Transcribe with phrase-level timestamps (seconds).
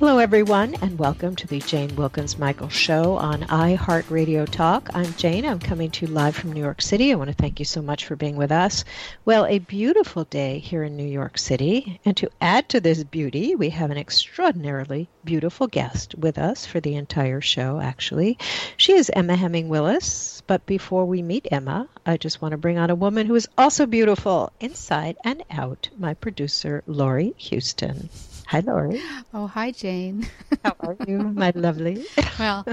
[0.00, 4.88] Hello, everyone, and welcome to the Jane Wilkens Michael Show on iHeartRadio Talk.
[4.94, 5.44] I'm Jane.
[5.44, 7.12] I'm coming to you live from New York City.
[7.12, 8.86] I want to thank you so much for being with us.
[9.26, 12.00] Well, a beautiful day here in New York City.
[12.06, 16.80] And to add to this beauty, we have an extraordinarily beautiful guest with us for
[16.80, 18.38] the entire show, actually.
[18.78, 20.42] She is Emma Heming Willis.
[20.46, 23.50] But before we meet Emma, I just want to bring on a woman who is
[23.58, 28.08] also beautiful inside and out, my producer, Laurie Houston.
[28.50, 29.00] Hi, Laurie.
[29.32, 30.26] Oh, hi, Jane.
[30.64, 32.04] How are you, my lovely?
[32.36, 32.66] Well,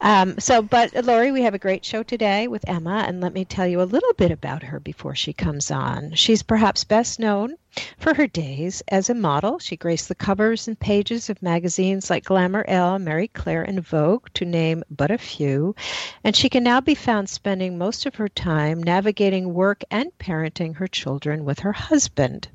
[0.00, 3.44] um, so, but Laurie, we have a great show today with Emma, and let me
[3.44, 6.12] tell you a little bit about her before she comes on.
[6.14, 7.56] She's perhaps best known
[7.98, 9.58] for her days as a model.
[9.58, 14.28] She graced the covers and pages of magazines like Glamour Elle, Marie Claire, and Vogue,
[14.34, 15.74] to name but a few.
[16.22, 20.76] And she can now be found spending most of her time navigating work and parenting
[20.76, 22.46] her children with her husband.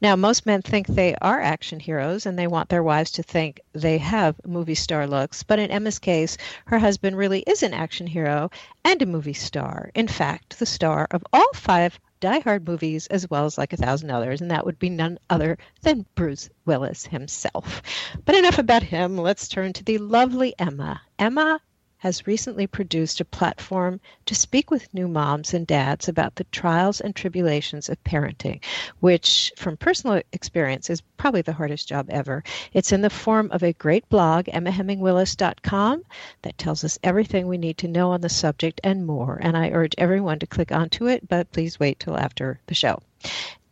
[0.00, 3.60] Now, most men think they are action heroes and they want their wives to think
[3.72, 5.42] they have movie star looks.
[5.42, 6.36] But in Emma's case,
[6.66, 8.50] her husband really is an action hero
[8.84, 9.90] and a movie star.
[9.94, 13.76] In fact, the star of all five Die Hard movies as well as like a
[13.76, 17.82] thousand others, and that would be none other than Bruce Willis himself.
[18.24, 19.18] But enough about him.
[19.18, 21.02] Let's turn to the lovely Emma.
[21.18, 21.60] Emma
[21.98, 27.00] has recently produced a platform to speak with new moms and dads about the trials
[27.00, 28.60] and tribulations of parenting,
[29.00, 32.44] which, from personal experience, is probably the hardest job ever.
[32.72, 36.02] It's in the form of a great blog, emmahemingwillis.com,
[36.42, 39.38] that tells us everything we need to know on the subject and more.
[39.40, 43.00] And I urge everyone to click onto it, but please wait till after the show.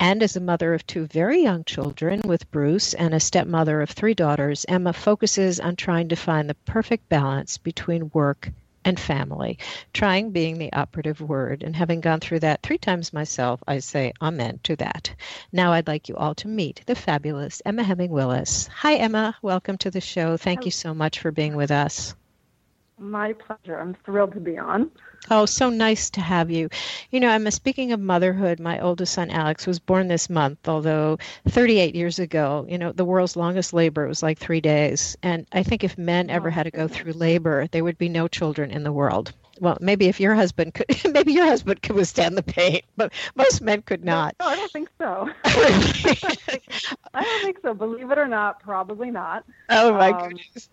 [0.00, 3.90] And as a mother of two very young children with Bruce and a stepmother of
[3.90, 8.50] three daughters, Emma focuses on trying to find the perfect balance between work
[8.84, 9.58] and family,
[9.92, 11.62] trying being the operative word.
[11.62, 15.14] And having gone through that three times myself, I say amen to that.
[15.52, 18.68] Now I'd like you all to meet the fabulous Emma Heming Willis.
[18.68, 19.36] Hi, Emma.
[19.42, 20.36] Welcome to the show.
[20.36, 22.14] Thank you so much for being with us.
[22.98, 23.78] My pleasure.
[23.78, 24.90] I'm thrilled to be on.
[25.30, 26.68] Oh, so nice to have you.
[27.10, 31.18] You know, Emma, speaking of motherhood, my oldest son Alex was born this month, although
[31.48, 35.16] 38 years ago, you know, the world's longest labor was like three days.
[35.22, 38.28] And I think if men ever had to go through labor, there would be no
[38.28, 39.32] children in the world.
[39.60, 43.62] Well, maybe if your husband could, maybe your husband could withstand the pain, but most
[43.62, 44.34] men could not.
[44.40, 45.30] No, I don't think so.
[45.44, 47.72] I don't think so.
[47.72, 49.44] Believe it or not, probably not.
[49.70, 50.68] Oh my um, goodness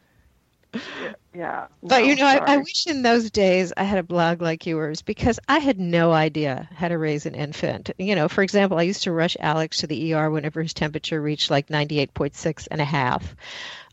[1.34, 1.68] yeah.
[1.84, 4.66] But no, you know, I, I, wish in those days I had a blog like
[4.66, 7.92] yours because I had no idea how to raise an infant.
[7.98, 11.22] You know, for example, I used to rush Alex to the ER whenever his temperature
[11.22, 13.36] reached like 98.6 and a half.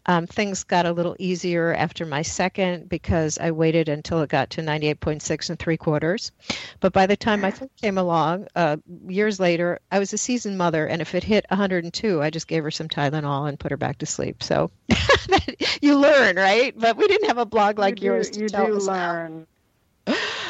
[0.09, 4.49] Um, things got a little easier after my second because I waited until it got
[4.51, 6.33] to 98.6 and three quarters.
[6.81, 10.57] But by the time my third came along, uh, years later, I was a seasoned
[10.57, 13.77] mother, and if it hit 102, I just gave her some Tylenol and put her
[13.77, 14.43] back to sleep.
[14.43, 14.71] So
[15.83, 16.73] you learn, right?
[16.75, 18.31] But we didn't have a blog like you yours.
[18.31, 19.47] Do, you do learn.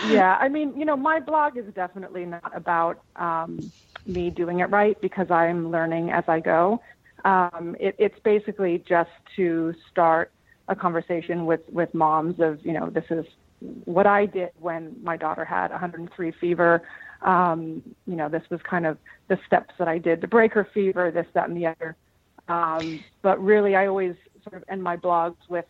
[0.08, 3.72] yeah, I mean, you know, my blog is definitely not about um,
[4.06, 6.80] me doing it right because I'm learning as I go.
[7.24, 10.30] Um, it, it's basically just to start
[10.68, 13.24] a conversation with, with moms of, you know, this is
[13.84, 16.82] what I did when my daughter had 103 fever.
[17.22, 18.98] Um, you know, this was kind of
[19.28, 21.96] the steps that I did to break her fever, this, that, and the other.
[22.48, 25.64] Um, but really, I always sort of end my blogs with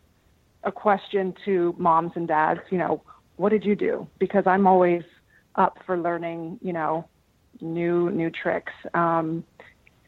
[0.65, 3.03] a question to moms and dads, you know,
[3.37, 4.07] what did you do?
[4.19, 5.03] Because I'm always
[5.55, 7.07] up for learning, you know,
[7.61, 8.73] new new tricks.
[8.95, 9.45] Um,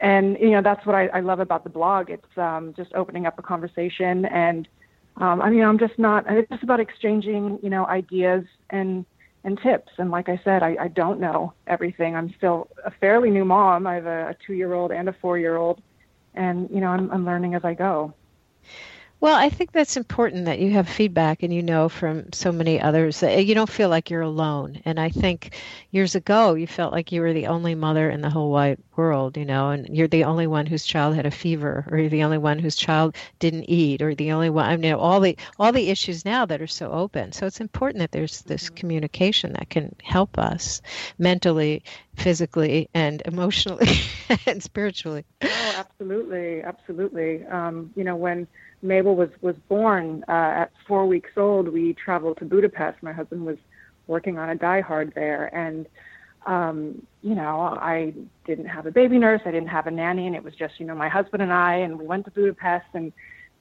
[0.01, 2.11] and you know that's what I, I love about the blog.
[2.11, 4.67] It's um, just opening up a conversation, and
[5.19, 6.25] um, I mean I'm just not.
[6.29, 9.05] It's just about exchanging you know ideas and
[9.45, 9.93] and tips.
[9.99, 12.15] And like I said, I, I don't know everything.
[12.15, 13.87] I'm still a fairly new mom.
[13.87, 15.83] I have a, a two year old and a four year old,
[16.35, 18.15] and you know I'm, I'm learning as I go.
[19.21, 22.81] Well, I think that's important that you have feedback and you know from so many
[22.81, 24.81] others that you don't feel like you're alone.
[24.87, 25.55] And I think
[25.91, 29.37] years ago you felt like you were the only mother in the whole wide world,
[29.37, 32.25] you know, and you're the only one whose child had a fever, or you're the
[32.25, 34.65] only one whose child didn't eat, or the only one.
[34.65, 37.33] I mean, all the all the issues now that are so open.
[37.33, 38.75] So it's important that there's this mm-hmm.
[38.77, 40.81] communication that can help us
[41.19, 41.83] mentally
[42.15, 44.01] physically and emotionally
[44.47, 45.27] and spiritually.
[45.43, 47.45] Oh, absolutely, absolutely.
[47.47, 48.47] Um, you know, when
[48.83, 50.33] Mabel was was born uh,
[50.63, 53.03] at four weeks old, we traveled to Budapest.
[53.03, 53.59] My husband was
[54.07, 55.87] working on a Die Hard there, and
[56.47, 58.15] um, you know, I
[58.47, 60.87] didn't have a baby nurse, I didn't have a nanny, and it was just you
[60.87, 63.13] know my husband and I, and we went to Budapest, and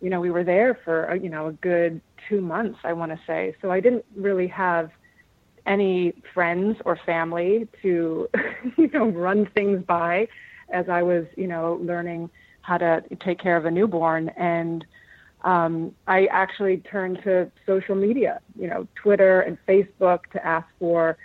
[0.01, 3.11] you know we were there for a, you know a good two months, I want
[3.11, 3.55] to say.
[3.61, 4.91] So I didn't really have
[5.65, 8.29] any friends or family to
[8.77, 10.27] you know run things by
[10.69, 12.29] as I was you know learning
[12.61, 14.29] how to take care of a newborn.
[14.29, 14.85] And
[15.43, 21.17] um, I actually turned to social media, you know, Twitter and Facebook to ask for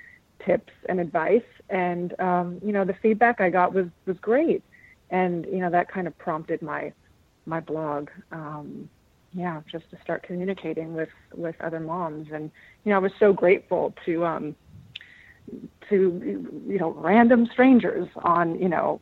[0.44, 1.42] tips and advice.
[1.70, 4.62] And um, you know, the feedback I got was was great,
[5.10, 6.92] and you know that kind of prompted my
[7.46, 8.10] my blog.
[8.30, 8.88] Um,
[9.32, 12.50] yeah, just to start communicating with with other moms, and
[12.84, 14.54] you know, I was so grateful to um,
[15.88, 19.00] to you know random strangers on you know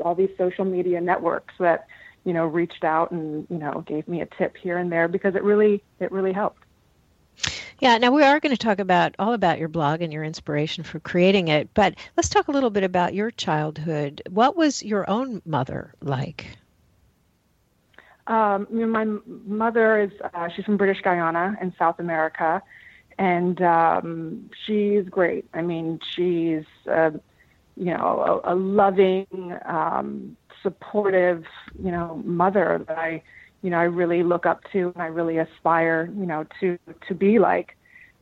[0.00, 1.86] all these social media networks that
[2.24, 5.34] you know, reached out and, you know, gave me a tip here and there because
[5.34, 6.62] it really it really helped.
[7.80, 10.84] Yeah, now we are going to talk about all about your blog and your inspiration
[10.84, 14.22] for creating it, but let's talk a little bit about your childhood.
[14.30, 16.56] What was your own mother like?
[18.26, 19.04] Um, you know, my
[19.46, 22.62] mother is uh, she's from British Guyana in South America,
[23.18, 25.44] and um, she's great.
[25.52, 27.10] I mean, she's uh,
[27.76, 29.26] you know a, a loving,
[29.66, 31.44] um, supportive,
[31.80, 33.22] you know, mother that I,
[33.62, 36.78] you know, I really look up to and I really aspire, you know, to
[37.08, 37.76] to be like.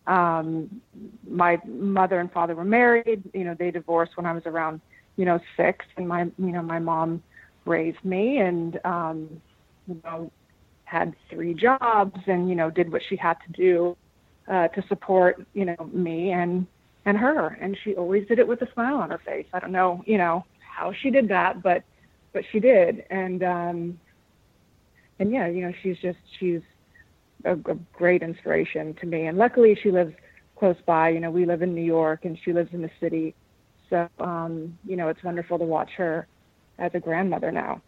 [0.04, 0.82] Um,
[1.30, 3.22] my mother and father were married.
[3.32, 4.80] You know, they divorced when I was around,
[5.16, 7.22] you know, six, and my, you know, my mom
[7.66, 9.40] raised me and, um,
[9.86, 10.28] you know,
[10.92, 13.96] had three jobs and you know did what she had to do
[14.48, 16.66] uh, to support you know me and
[17.06, 19.72] and her and she always did it with a smile on her face i don't
[19.72, 21.82] know you know how she did that but
[22.32, 24.00] but she did, and um,
[25.18, 26.60] and yeah, you know, she's just she's
[27.44, 29.26] a, a great inspiration to me.
[29.26, 30.14] And luckily, she lives
[30.56, 31.10] close by.
[31.10, 33.34] You know, we live in New York, and she lives in the city,
[33.90, 36.26] so um, you know, it's wonderful to watch her
[36.78, 37.80] as a grandmother now.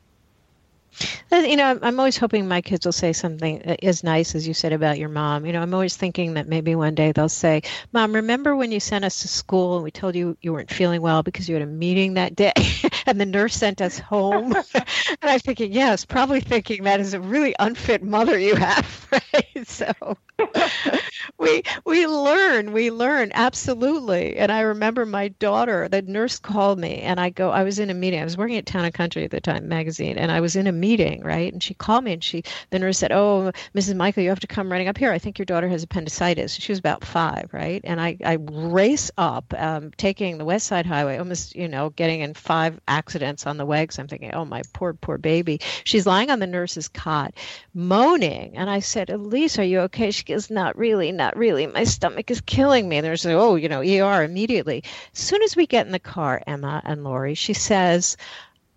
[1.32, 4.46] Uh, you know, I'm always hoping my kids will say something uh, as nice as
[4.46, 5.46] you said about your mom.
[5.46, 7.62] You know, I'm always thinking that maybe one day they'll say,
[7.92, 11.02] Mom, remember when you sent us to school and we told you you weren't feeling
[11.02, 12.52] well because you had a meeting that day
[13.06, 14.54] and the nurse sent us home?
[14.74, 14.84] and
[15.22, 19.66] I'm thinking, yes, probably thinking that is a really unfit mother you have, right?
[19.66, 19.92] So
[21.38, 24.36] we we learn, we learn absolutely.
[24.36, 27.90] And I remember my daughter, the nurse called me and I go, I was in
[27.90, 28.20] a meeting.
[28.20, 30.66] I was working at Town and Country at the time magazine and I was in
[30.66, 31.52] a meeting, right?
[31.52, 33.94] And she called me and she, the nurse said, Oh, Mrs.
[33.94, 35.12] Michael, you have to come running up here.
[35.12, 36.54] I think your daughter has appendicitis.
[36.54, 37.80] She was about five, right?
[37.84, 42.20] And I, I race up, um, taking the West Side Highway, almost, you know, getting
[42.20, 45.60] in five accidents on the way because I'm thinking, Oh, my poor, poor baby.
[45.84, 47.34] She's lying on the nurse's cot,
[47.74, 48.56] moaning.
[48.56, 50.10] And I said, Elise, are you okay?
[50.10, 51.66] She goes, Not really, not really.
[51.66, 52.96] My stomach is killing me.
[52.96, 54.84] And there's, oh, you know, ER immediately.
[55.12, 58.16] As soon as we get in the car, Emma and Laurie, she says,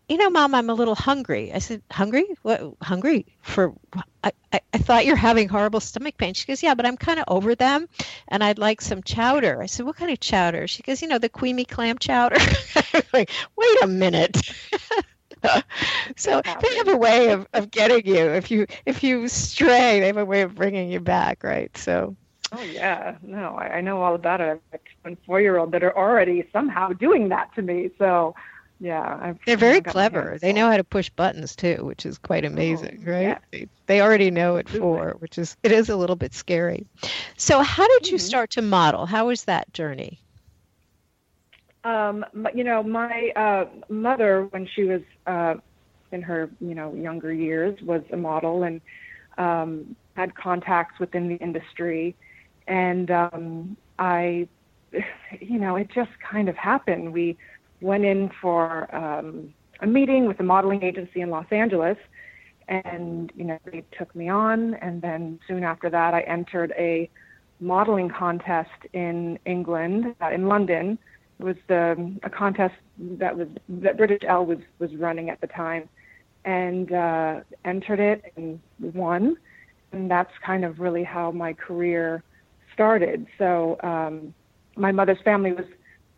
[0.09, 1.51] you know, mom, I'm a little hungry.
[1.53, 2.25] I said, hungry?
[2.41, 2.75] What?
[2.81, 3.73] Hungry for?
[4.23, 6.33] I, I, I thought you're having horrible stomach pain.
[6.33, 7.89] She goes, yeah, but I'm kind of over them,
[8.29, 9.61] and I'd like some chowder.
[9.61, 10.67] I said, what kind of chowder?
[10.67, 12.37] She goes, you know, the creamy clam chowder.
[13.13, 14.37] like, wait a minute.
[16.15, 18.29] so they have a way of, of getting you.
[18.29, 21.75] If you if you stray, they have a way of bringing you back, right?
[21.77, 22.15] So.
[22.53, 24.43] Oh yeah, no, I, I know all about it.
[24.45, 27.89] I have a four-year-old that are already somehow doing that to me.
[27.97, 28.35] So
[28.79, 32.43] yeah I've, they're very clever they know how to push buttons too which is quite
[32.43, 33.37] oh, amazing oh, right yeah.
[33.51, 36.85] they, they, already know it for which is it is a little bit scary
[37.37, 38.25] so how did you mm-hmm.
[38.25, 40.19] start to model how was that journey
[41.87, 45.55] um, you know my uh, mother when she was uh,
[46.11, 48.81] in her you know younger years was a model and
[49.37, 52.15] um, had contacts within the industry
[52.67, 54.47] and um, i
[55.39, 57.37] you know it just kind of happened we
[57.81, 61.97] went in for um, a meeting with a modeling agency in Los Angeles,
[62.67, 64.73] and you know they took me on.
[64.75, 67.09] And then soon after that, I entered a
[67.59, 70.97] modeling contest in England, uh, in London.
[71.39, 75.87] Was the a contest that was that British Elle was was running at the time,
[76.45, 79.37] and uh, entered it and won.
[79.91, 82.23] And that's kind of really how my career
[82.73, 83.27] started.
[83.37, 84.33] So um,
[84.75, 85.65] my mother's family was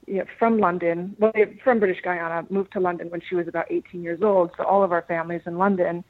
[0.09, 1.31] you know, from London, well,
[1.63, 4.51] from British Guyana, moved to London when she was about 18 years old.
[4.57, 6.03] So all of our families in London,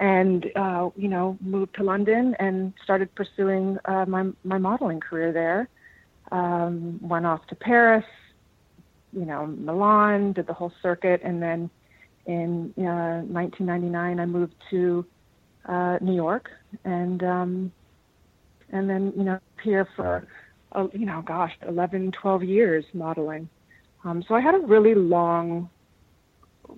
[0.00, 5.32] and uh, you know, moved to London and started pursuing uh, my my modeling career
[5.32, 5.68] there.
[6.30, 8.06] Um, went off to Paris,
[9.12, 11.70] you know, Milan, did the whole circuit, and then
[12.26, 15.04] in uh, 1999 I moved to
[15.66, 16.50] uh, New York,
[16.84, 17.72] and um,
[18.70, 20.26] and then you know here for
[20.72, 23.48] uh, you know gosh 11 12 years modeling.
[24.04, 25.70] Um, so i had a really long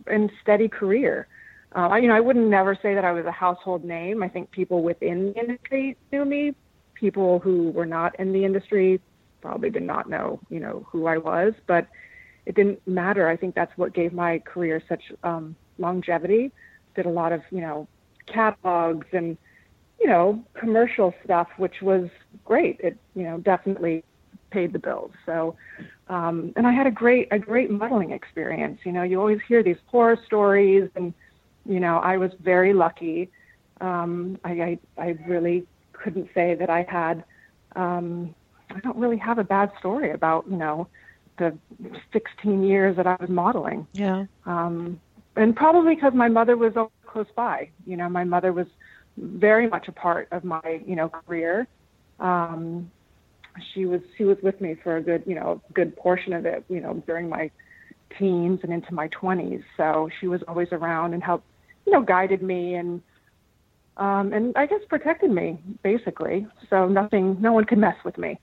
[0.07, 1.29] and steady career.
[1.75, 4.23] Uh, you know i wouldn't never say that i was a household name.
[4.23, 6.55] I think people within the industry knew me.
[6.95, 9.01] People who were not in the industry
[9.45, 11.87] probably did not know you know who i was but
[12.47, 16.53] it didn't matter i think that's what gave my career such um, longevity
[16.95, 17.87] did a lot of you know
[18.27, 19.37] catalogs and
[20.01, 22.09] you know, commercial stuff, which was
[22.45, 22.79] great.
[22.81, 24.05] It, you know, definitely
[24.51, 25.13] paid the bills.
[25.25, 25.57] So,
[26.09, 28.81] um, and I had a great, a great modeling experience.
[28.85, 31.15] You know, you always hear these horror stories, and
[31.65, 33.31] you know, I was very lucky.
[33.81, 37.25] Um, I, I, I really couldn't say that I had.
[37.75, 38.35] Um,
[38.71, 40.89] I don't really have a bad story about, you know,
[41.39, 41.57] the
[42.13, 43.87] 16 years that I was modeling.
[43.93, 44.27] Yeah.
[44.47, 45.01] Um,
[45.37, 46.73] and probably because my mother was
[47.07, 47.71] close by.
[47.87, 48.67] You know, my mother was
[49.17, 51.67] very much a part of my you know career.
[52.21, 52.91] Um,
[53.73, 56.65] she was she was with me for a good you know good portion of it
[56.69, 57.51] you know during my
[58.19, 59.63] teens and into my 20s.
[59.77, 61.47] So she was always around and helped
[61.87, 63.03] you know guided me and
[63.97, 66.47] um, and I guess protected me basically.
[66.71, 68.39] So nothing no one could mess with me.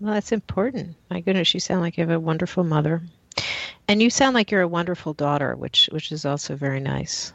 [0.00, 0.96] Well, that's important.
[1.10, 3.02] My goodness, you sound like you have a wonderful mother.
[3.86, 7.32] And you sound like you're a wonderful daughter, which which is also very nice.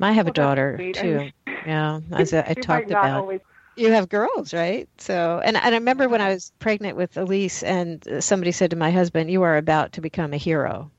[0.00, 1.30] I have well, a daughter too.
[1.66, 3.20] Yeah, as I, I talked about.
[3.20, 3.40] Always...
[3.76, 4.88] You have girls, right?
[4.98, 8.76] So, and, and I remember when I was pregnant with Elise, and somebody said to
[8.76, 10.90] my husband, "You are about to become a hero,"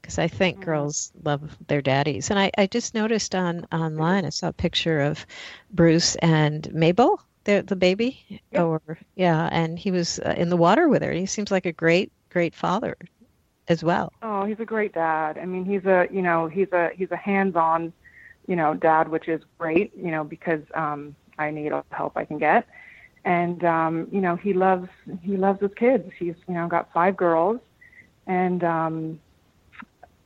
[0.00, 0.64] because I think mm-hmm.
[0.64, 2.30] girls love their daddies.
[2.30, 5.26] And I, I just noticed on online, I saw a picture of
[5.70, 8.62] Bruce and Mabel, the the baby, yep.
[8.62, 8.80] or
[9.14, 11.12] yeah, and he was uh, in the water with her.
[11.12, 12.96] He seems like a great, great father
[13.68, 14.12] as well.
[14.22, 15.38] Oh, he's a great dad.
[15.38, 17.92] I mean, he's a you know he's a he's a hands-on
[18.50, 22.16] you know, dad, which is great, you know, because um, I need all the help
[22.16, 22.66] I can get.
[23.24, 24.88] And um, you know, he loves
[25.22, 26.10] he loves his kids.
[26.18, 27.60] He's you know got five girls,
[28.26, 29.20] and um,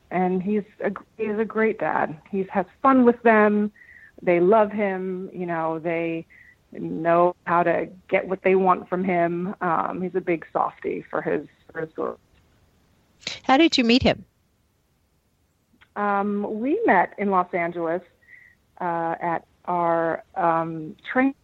[0.09, 2.17] and he's a he's a great dad.
[2.31, 3.71] He has fun with them.
[4.23, 5.29] They love him.
[5.33, 6.25] You know, they
[6.79, 9.55] know how to get what they want from him.
[9.61, 12.19] Um, he's a big softy for his for his girls.
[13.43, 14.25] How did you meet him?
[15.95, 18.01] Um, we met in Los Angeles
[18.81, 21.35] uh, at our um, training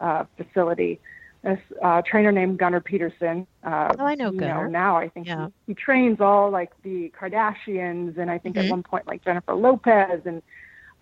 [0.00, 1.00] uh, facility.
[1.42, 3.46] This uh, trainer named Gunnar Peterson.
[3.62, 4.64] Uh, oh, I know Gunnar.
[4.64, 5.46] Know, now I think yeah.
[5.66, 8.66] he, he, trains all like the Kardashians and I think mm-hmm.
[8.66, 10.22] at one point like Jennifer Lopez.
[10.24, 10.42] And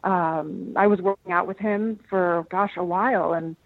[0.04, 3.57] um, I was working out with him for gosh a while, and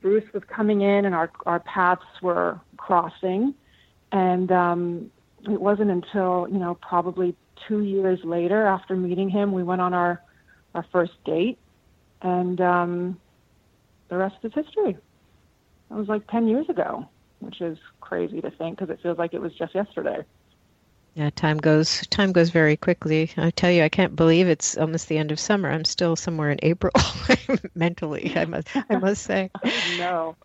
[0.00, 3.54] Bruce was coming in, and our our paths were crossing.
[4.10, 5.10] And um,
[5.44, 7.34] it wasn't until you know probably
[7.68, 10.22] two years later after meeting him, we went on our
[10.74, 11.58] our first date,
[12.22, 13.20] and um,
[14.08, 14.96] the rest is history.
[15.90, 17.06] It was like 10 years ago,
[17.40, 20.24] which is crazy to think because it feels like it was just yesterday.
[21.14, 23.30] Yeah, time goes time goes very quickly.
[23.36, 25.70] I tell you, I can't believe it's almost the end of summer.
[25.70, 26.92] I'm still somewhere in April
[27.74, 28.32] mentally.
[28.34, 29.50] I must I must say.
[29.98, 30.36] no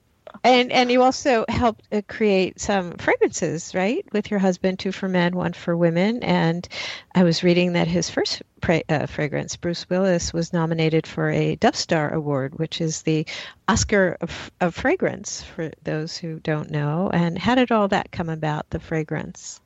[0.43, 5.07] and and you also helped uh, create some fragrances, right, with your husband, two for
[5.07, 6.23] men, one for women.
[6.23, 6.67] And
[7.15, 11.55] I was reading that his first pra- uh, fragrance, Bruce Willis, was nominated for a
[11.57, 13.25] Duftstar Award, which is the
[13.67, 17.09] Oscar of, of fragrance for those who don't know.
[17.11, 18.69] And how did all that come about?
[18.69, 19.59] The fragrance.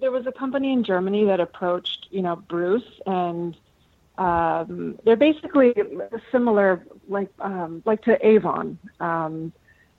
[0.00, 3.56] There was a company in Germany that approached, you know, Bruce and
[4.18, 5.74] um, they're basically
[6.30, 8.78] similar, like um, like to Avon.
[9.00, 9.52] Um,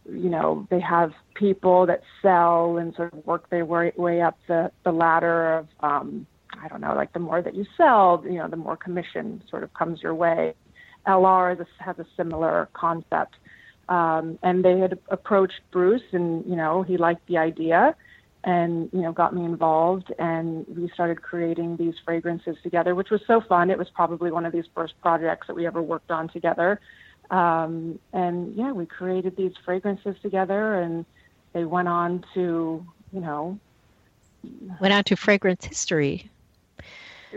[0.10, 4.38] you know, they have people that sell and sort of work their way, way up
[4.48, 6.28] the, the ladder of, um,
[6.62, 9.64] I don't know, like the more that you sell, you know, the more commission sort
[9.64, 10.54] of comes your way.
[11.08, 13.36] LR a, has a similar concept.
[13.90, 17.96] Um, and they had approached Bruce and, you know, he liked the idea
[18.44, 23.22] and you know got me involved and we started creating these fragrances together which was
[23.26, 23.70] so fun.
[23.70, 26.80] It was probably one of these first projects that we ever worked on together.
[27.32, 31.06] Um, and yeah we created these fragrances together and
[31.54, 33.60] they went on to you know
[34.82, 36.30] went on to fragrance history.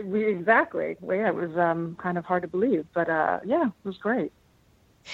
[0.03, 0.97] We, exactly.
[0.99, 3.97] Well, yeah it was um, kind of hard to believe but uh, yeah it was
[3.97, 4.31] great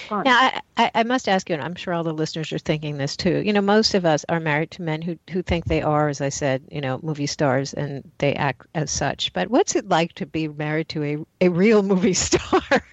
[0.08, 0.24] Fun.
[0.24, 3.16] Now, I, I must ask you, and I'm sure all the listeners are thinking this
[3.16, 3.42] too.
[3.44, 6.20] You know, most of us are married to men who who think they are, as
[6.20, 9.32] I said, you know, movie stars, and they act as such.
[9.32, 12.84] But what's it like to be married to a a real movie star?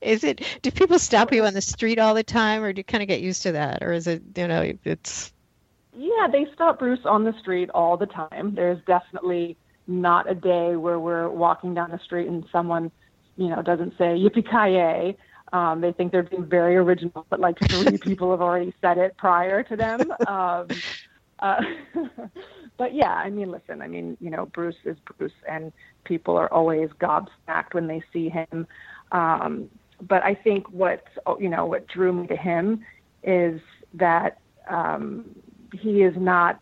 [0.00, 0.42] is it?
[0.62, 3.08] Do people stop you on the street all the time, or do you kind of
[3.08, 5.32] get used to that, or is it, you know, it's
[5.98, 8.54] yeah, they stop Bruce on the street all the time.
[8.54, 9.56] There's definitely
[9.88, 12.92] not a day where we're walking down the street and someone,
[13.36, 15.18] you know, doesn't say yippee ki
[15.52, 19.16] um, they think they're being very original, but like three people have already said it
[19.16, 20.12] prior to them.
[20.26, 20.68] Um,
[21.38, 21.60] uh,
[22.76, 25.72] but yeah, I mean, listen, I mean, you know, Bruce is Bruce, and
[26.04, 28.66] people are always gobsmacked when they see him.
[29.12, 29.68] Um,
[30.02, 31.04] but I think what
[31.40, 32.84] you know what drew me to him
[33.22, 33.60] is
[33.94, 34.38] that
[34.68, 35.24] um,
[35.72, 36.60] he is not.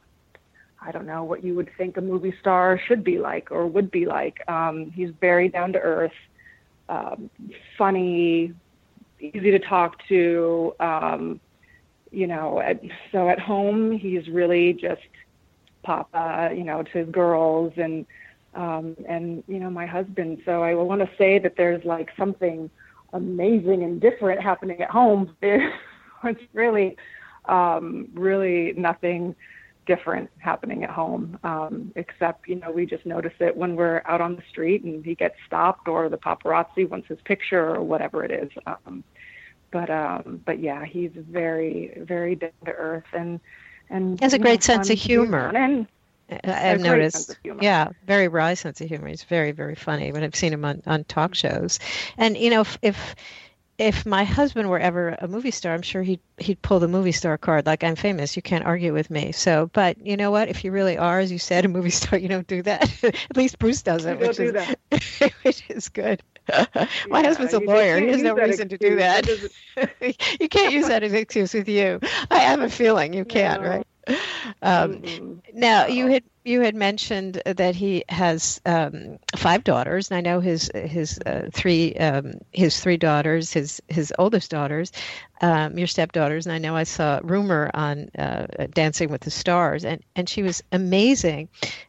[0.81, 3.90] I don't know what you would think a movie star should be like or would
[3.90, 4.49] be like.
[4.49, 6.12] Um, he's very down to earth,
[6.88, 7.28] um,
[7.76, 8.55] funny,
[9.20, 10.75] easy to talk to.
[10.80, 11.40] Um,
[12.11, 12.80] you know, at,
[13.12, 15.02] so at home he's really just
[15.82, 18.06] papa, you know, to his girls and
[18.54, 20.40] um, and you know my husband.
[20.44, 22.70] So I want to say that there's like something
[23.12, 25.35] amazing and different happening at home.
[25.42, 26.96] it's really,
[27.46, 29.35] um, really nothing
[29.87, 34.21] different happening at home, um, except, you know, we just notice it when we're out
[34.21, 38.25] on the street and he gets stopped or the paparazzi wants his picture or whatever
[38.25, 38.50] it is.
[38.66, 39.05] Um,
[39.71, 43.40] but, um, but yeah, he's very, very down to earth and,
[43.88, 45.52] and he has a great sense of humor.
[45.55, 45.87] And,
[46.45, 47.38] I've noticed.
[47.61, 49.07] Yeah, very wry sense of humor.
[49.07, 51.78] He's very, very funny when I've seen him on, on talk shows.
[52.19, 53.14] And you know, if, if
[53.78, 57.12] if my husband were ever a movie star, I'm sure he'd he'd pull the movie
[57.12, 57.66] star card.
[57.66, 59.33] Like I'm famous, you can't argue with me.
[59.33, 60.49] So, but you know what?
[60.49, 63.04] If you really are, as you said, a movie star, you don't do that.
[63.04, 64.54] At least Bruce doesn't, which is
[65.42, 66.23] which is good.
[67.09, 67.99] my husband's a lawyer.
[67.99, 68.68] He has no reason excuse.
[68.68, 69.26] to do that.
[69.76, 72.00] that you can't use that as excuse with you.
[72.30, 73.68] I have a feeling you can't, no.
[73.68, 73.87] right?
[74.63, 75.35] Um, mm-hmm.
[75.55, 80.41] Now you had you had mentioned that he has um, five daughters, and I know
[80.41, 84.93] his his uh, three um, his three daughters, his his oldest daughters,
[85.41, 89.85] um, your stepdaughters, and I know I saw Rumer on uh, Dancing with the Stars,
[89.85, 91.49] and and she was amazing,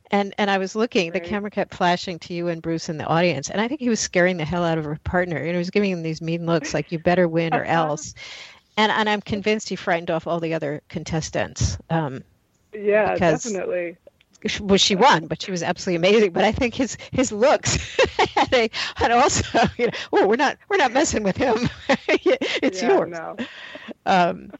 [0.09, 1.21] and and I was looking, right.
[1.21, 3.89] the camera kept flashing to you and Bruce in the audience, and I think he
[3.89, 6.47] was scaring the hell out of her partner, and he was giving him these mean
[6.47, 8.15] looks like you better win or else
[8.77, 11.77] and and I'm convinced he frightened off all the other contestants.
[11.89, 12.23] Um,
[12.73, 13.97] yeah, definitely.
[14.61, 16.31] Well, she won, but she was absolutely amazing.
[16.31, 17.97] But I think his his looks
[18.37, 18.69] and, a,
[19.01, 21.69] and also, you know, oh, we're not we're not messing with him.
[22.07, 23.09] it's yeah, yours.
[23.09, 23.35] No.
[24.05, 24.51] Um,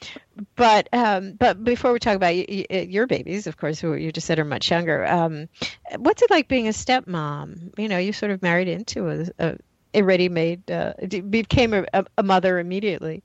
[0.56, 4.12] but um, but before we talk about y- y- your babies, of course, who you
[4.12, 5.06] just said are much younger.
[5.06, 5.48] Um,
[5.98, 7.78] what's it like being a stepmom?
[7.78, 9.58] You know, you sort of married into a, a,
[9.94, 10.94] a ready-made, uh,
[11.30, 13.24] became a, a mother immediately.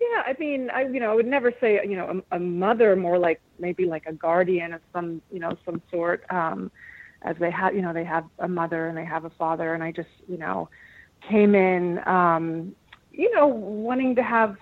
[0.00, 2.96] Yeah, I mean, I you know, I would never say you know a, a mother,
[2.96, 6.24] more like maybe like a guardian of some you know some sort.
[6.30, 6.70] Um,
[7.22, 9.82] as they have, you know, they have a mother and they have a father, and
[9.82, 10.68] I just you know
[11.28, 12.74] came in, um,
[13.12, 14.56] you know, wanting to have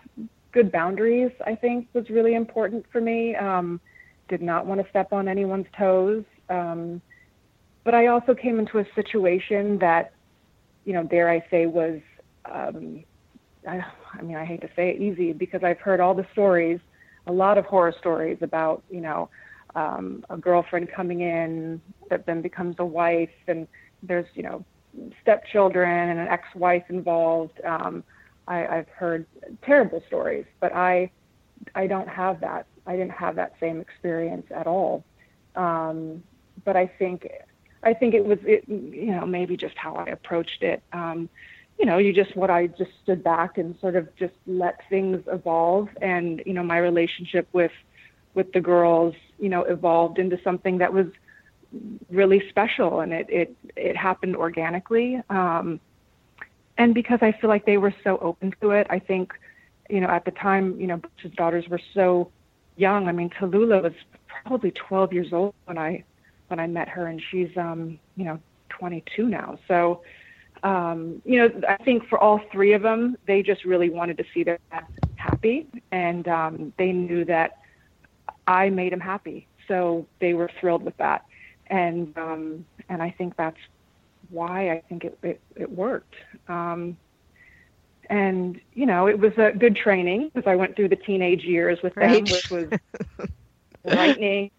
[0.53, 1.33] good boundaries.
[1.47, 3.35] I think was really important for me.
[3.37, 3.81] Um,
[4.29, 7.03] did not want to step on anyone's toes, um,
[7.85, 10.13] but I also came into a situation that,
[10.85, 12.01] you know, dare I say, was
[12.51, 13.05] um,
[13.67, 13.85] I,
[14.19, 16.81] I mean, I hate to say it easy because I've heard all the stories,
[17.27, 19.29] a lot of horror stories about, you know,
[19.75, 23.67] um, a girlfriend coming in that then becomes a wife, and
[24.03, 24.65] there's, you know,
[25.23, 27.59] stepchildren and an ex-wife involved.
[27.65, 28.05] Um,
[28.47, 29.27] I, I've heard
[29.63, 31.11] terrible stories, but I,
[31.75, 32.67] I don't have that.
[32.87, 35.05] I didn't have that same experience at all.
[35.55, 36.23] Um,
[36.65, 37.29] but I think,
[37.83, 40.83] I think it was, it, you know, maybe just how I approached it.
[40.93, 41.29] Um,
[41.79, 45.23] you know, you just what I just stood back and sort of just let things
[45.27, 47.73] evolve, and you know, my relationship with
[48.35, 51.07] with the girls, you know, evolved into something that was
[52.11, 55.21] really special, and it it it happened organically.
[55.31, 55.81] Um,
[56.79, 59.35] and because I feel like they were so open to it, I think,
[59.91, 62.31] you know, at the time, you know, Butch's daughters were so
[62.77, 63.09] young.
[63.09, 63.93] I mean, Tallulah was
[64.45, 66.05] probably 12 years old when I
[66.49, 68.39] when I met her, and she's um, you know,
[68.71, 69.59] 22 now.
[69.69, 70.03] So
[70.63, 74.25] um, you know, I think for all three of them, they just really wanted to
[74.33, 77.59] see their dad happy, and um, they knew that
[78.47, 81.25] I made them happy, so they were thrilled with that,
[81.67, 83.59] and um, and I think that's
[84.31, 86.15] why I think it it, it worked.
[86.49, 86.97] Um,
[88.09, 91.81] and you know, it was a good training because I went through the teenage years
[91.83, 92.23] with them, right.
[92.23, 92.69] which was
[93.85, 94.51] lightning,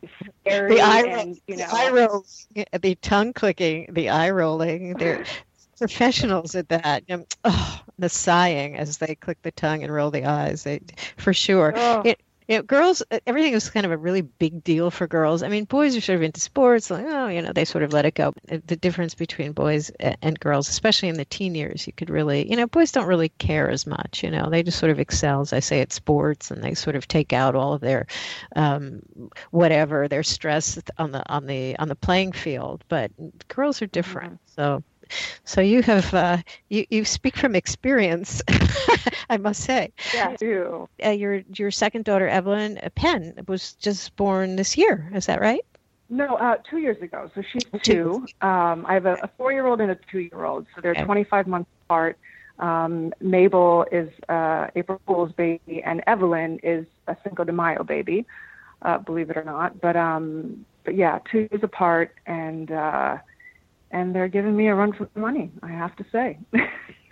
[0.42, 2.48] scary, the eye, and you know, the eye rolls,
[2.82, 4.96] the tongue clicking, the eye rolling.
[4.96, 5.24] They're
[5.88, 7.04] professionals at that.
[7.44, 10.82] oh, the sighing as they click the tongue and roll the eyes, they,
[11.18, 11.74] for sure.
[11.76, 12.02] Oh.
[12.06, 15.44] It, you know, girls, uh, everything is kind of a really big deal for girls.
[15.44, 17.94] I mean, boys are sort of into sports, like, oh, you know, they sort of
[17.94, 18.34] let it go.
[18.52, 22.50] Uh, the difference between boys and girls, especially in the teen years, you could really,
[22.50, 25.42] you know, boys don't really care as much, you know, they just sort of excel,
[25.42, 28.08] as I say, at sports and they sort of take out all of their,
[28.56, 29.02] um,
[29.52, 32.84] whatever, their stress on the, on the, on the playing field.
[32.90, 33.12] But
[33.48, 34.34] girls are different.
[34.34, 34.62] Mm-hmm.
[34.62, 34.84] So,
[35.44, 36.38] so you have uh,
[36.70, 38.42] you you speak from experience,
[39.30, 39.92] I must say.
[40.14, 40.90] Yeah, I do.
[41.04, 45.10] Uh, your your second daughter Evelyn Penn was just born this year.
[45.14, 45.66] Is that right?
[46.10, 47.32] No, uh, two years ago.
[47.34, 48.28] So she's two.
[48.42, 50.68] Um, I have a, a four-year-old and a two-year-old.
[50.76, 51.04] So they're okay.
[51.06, 52.18] 25 months apart.
[52.60, 58.26] Um, Mabel is uh, April Fool's baby, and Evelyn is a Cinco de Mayo baby.
[58.84, 63.18] Uh, believe it or not, but um, but yeah, two years apart, and uh,
[63.94, 65.52] and they're giving me a run for the money.
[65.62, 66.38] I have to say,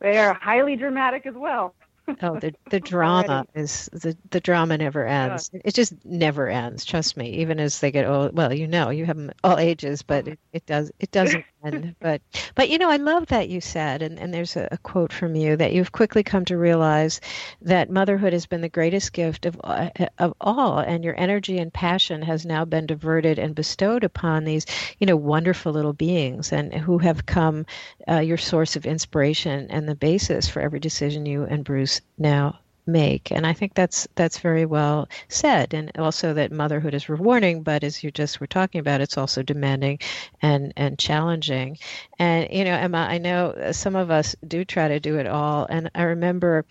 [0.00, 1.74] they are highly dramatic as well
[2.22, 5.50] oh, the the drama is the the drama never ends.
[5.52, 5.60] Yeah.
[5.64, 6.84] It just never ends.
[6.84, 7.30] Trust me.
[7.36, 10.32] Even as they get old, well, you know, you have them all ages, but uh-huh.
[10.32, 11.94] it, it does it doesn't end.
[12.00, 12.22] But
[12.54, 15.34] but you know, I love that you said, and and there's a, a, quote from
[15.34, 17.20] you that you've quickly come to realize
[17.62, 21.72] that motherhood has been the greatest gift of uh, of all, and your energy and
[21.72, 24.66] passion has now been diverted and bestowed upon these
[24.98, 27.66] you know wonderful little beings, and who have come
[28.08, 32.58] uh, your source of inspiration and the basis for every decision you and Bruce now
[32.92, 33.30] make.
[33.30, 35.74] And i think that's that's very well said.
[35.74, 39.42] And also that motherhood is rewarding but as you just were talking about it's also
[39.42, 39.98] demanding
[40.42, 41.78] and and challenging.
[42.18, 45.66] And you know emma i know some of us do try to do it all.
[45.68, 46.64] And i remember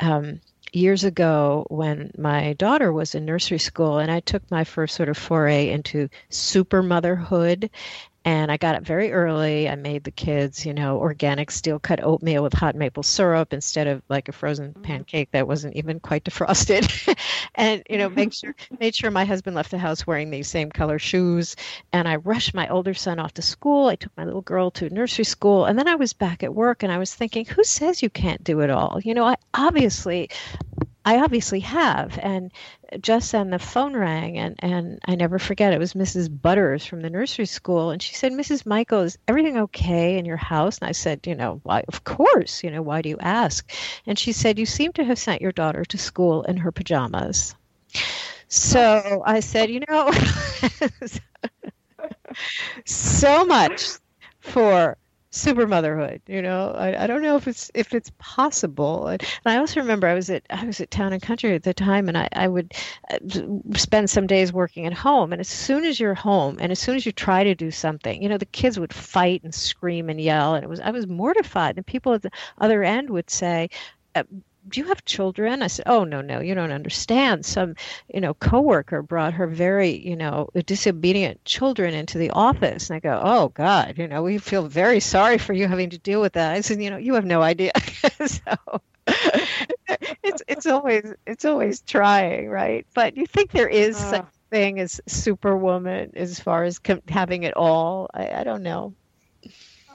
[0.00, 0.40] um,
[0.74, 5.08] years ago when my daughter was in nursery school and I took my first sort
[5.08, 7.70] of foray into super motherhood
[8.24, 9.68] and I got up very early.
[9.68, 13.86] I made the kids, you know, organic steel cut oatmeal with hot maple syrup instead
[13.86, 14.82] of like a frozen mm-hmm.
[14.82, 17.16] pancake that wasn't even quite defrosted.
[17.54, 20.70] and, you know, make sure made sure my husband left the house wearing these same
[20.70, 21.54] color shoes.
[21.92, 23.88] And I rushed my older son off to school.
[23.88, 25.66] I took my little girl to nursery school.
[25.66, 28.42] And then I was back at work and I was thinking, who says you can't
[28.42, 29.00] do it all?
[29.04, 30.30] You know, I obviously
[31.04, 32.18] I obviously have.
[32.20, 32.50] And
[33.00, 36.28] just then the phone rang, and, and I never forget it was Mrs.
[36.30, 37.90] Butters from the nursery school.
[37.90, 38.64] And she said, Mrs.
[38.64, 40.78] Michael, is everything okay in your house?
[40.78, 42.64] And I said, You know, why, of course.
[42.64, 43.70] You know, why do you ask?
[44.06, 47.54] And she said, You seem to have sent your daughter to school in her pajamas.
[48.48, 50.10] So I said, You know,
[52.84, 53.88] so much
[54.40, 54.96] for
[55.34, 56.70] super motherhood you know?
[56.70, 59.08] I, I don't know if it's if it's possible.
[59.08, 61.62] And, and i also remember i was at i was at town and country at
[61.62, 62.72] the time and i, I would
[63.10, 63.18] uh,
[63.76, 65.32] spend some days working at home.
[65.32, 68.22] And as soon as you're home and as soon as you try to do something
[68.22, 70.54] you know the kids would fight and scream and yell.
[70.54, 71.76] And it was i was mortified.
[71.76, 73.70] And people at the other end would say
[74.14, 74.22] uh,
[74.68, 75.62] do you have children?
[75.62, 77.44] I said, oh, no, no, you don't understand.
[77.44, 77.74] Some,
[78.12, 82.90] you know, coworker brought her very, you know, disobedient children into the office.
[82.90, 85.98] And I go, oh, God, you know, we feel very sorry for you having to
[85.98, 86.52] deal with that.
[86.52, 87.72] I said, you know, you have no idea.
[88.26, 92.86] so it's, it's always, it's always trying, right?
[92.94, 97.42] But you think there is uh, such thing as superwoman as far as com- having
[97.42, 98.08] it all?
[98.14, 98.94] I, I don't know.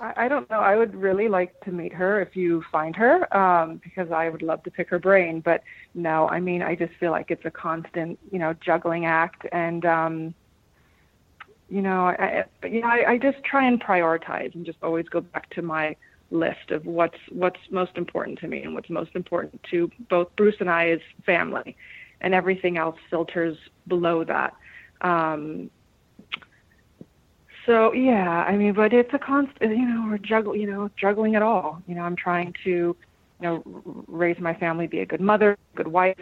[0.01, 0.59] I, don't know.
[0.59, 4.41] I would really like to meet her if you find her, um, because I would
[4.41, 5.41] love to pick her brain.
[5.41, 9.45] But no, I mean, I just feel like it's a constant, you know, juggling act,
[9.51, 10.33] and um,
[11.69, 15.07] you know, I, but you know, I, I just try and prioritize and just always
[15.09, 15.95] go back to my
[16.31, 20.55] list of what's what's most important to me and what's most important to both Bruce
[20.59, 21.75] and I is family,
[22.21, 23.57] and everything else filters
[23.87, 24.55] below that.
[25.01, 25.69] Um,
[27.65, 29.71] so yeah, I mean, but it's a constant.
[29.71, 30.61] You know, we're juggling.
[30.61, 31.81] You know, juggling it all.
[31.87, 32.95] You know, I'm trying to, you
[33.41, 33.63] know,
[34.07, 36.19] raise my family, be a good mother, good wife,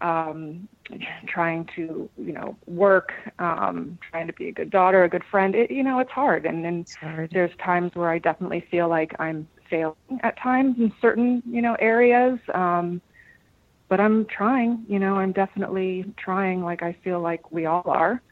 [0.00, 0.68] um,
[1.28, 5.54] trying to, you know, work, um, trying to be a good daughter, a good friend.
[5.54, 6.86] It, you know, it's hard, and then
[7.32, 11.76] there's times where I definitely feel like I'm failing at times in certain, you know,
[11.78, 12.38] areas.
[12.54, 13.00] Um,
[13.88, 14.84] but I'm trying.
[14.88, 16.62] You know, I'm definitely trying.
[16.62, 18.22] Like I feel like we all are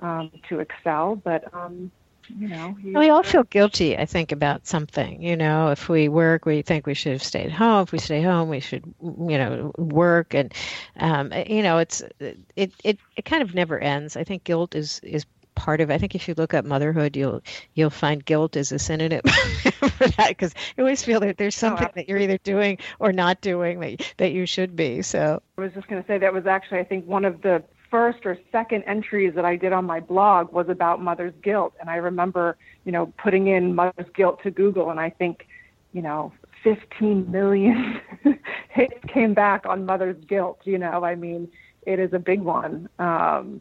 [0.00, 1.16] um, to excel.
[1.16, 1.90] But um,
[2.28, 3.98] you know, we all feel guilty.
[3.98, 5.22] I think about something.
[5.22, 7.82] You know, if we work, we think we should have stayed home.
[7.82, 10.34] If we stay home, we should, you know, work.
[10.34, 10.52] And
[10.98, 14.16] um, you know, it's it it it kind of never ends.
[14.16, 15.94] I think guilt is is part of it.
[15.94, 17.42] I think if you look up motherhood, you'll
[17.74, 19.22] you'll find guilt as a synonym
[19.72, 22.78] for that because you always feel that there's oh, something oh, that you're either doing
[22.98, 25.02] or not doing that that you should be.
[25.02, 27.62] So I was just going to say that was actually I think one of the
[27.94, 31.74] first or second entries that I did on my blog was about mother's guilt.
[31.80, 35.46] And I remember, you know, putting in mother's guilt to Google, and I think,
[35.92, 36.32] you know,
[36.64, 38.00] 15 million
[38.70, 40.58] hits came back on mother's guilt.
[40.64, 41.46] You know, I mean,
[41.86, 43.60] it is a big one, um,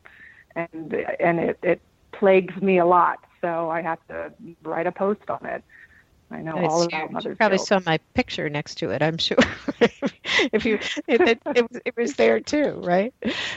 [0.55, 1.79] and and it it
[2.11, 3.19] plagues me a lot.
[3.39, 5.63] So I have to write a post on it.
[6.33, 7.67] I know all about mother's You probably guilt.
[7.67, 9.01] saw my picture next to it.
[9.01, 9.37] I'm sure.
[10.51, 13.13] if you, it, it, it, was, it was there too, right?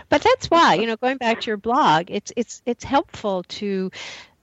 [0.09, 3.91] But that's why you know, going back to your blog, it's it's it's helpful to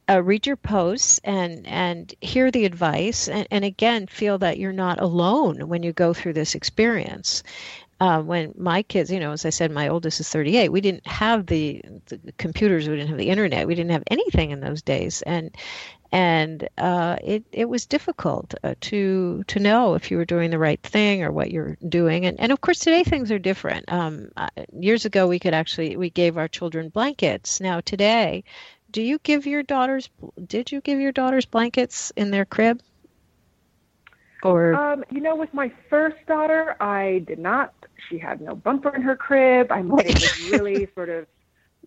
[0.10, 4.74] uh, read your posts and and hear the advice and, and again feel that you're
[4.74, 7.44] not alone when you go through this experience
[8.00, 11.06] uh, when my kids you know as i said my oldest is 38 we didn't
[11.08, 14.82] have the, the computers we didn't have the internet we didn't have anything in those
[14.82, 15.56] days and
[16.14, 20.60] and uh, it it was difficult uh, to to know if you were doing the
[20.60, 22.28] right thing or what you're doing.
[22.28, 23.92] And and of course today things are different.
[23.92, 24.48] Um, uh,
[24.80, 27.60] years ago we could actually we gave our children blankets.
[27.60, 28.44] Now today
[28.92, 30.08] do you give your daughters
[30.46, 32.80] did you give your daughters blankets in their crib
[34.44, 37.74] or um, you know with my first daughter i did not
[38.10, 39.72] she had no bumper in her crib.
[39.72, 41.28] I mean it really sort of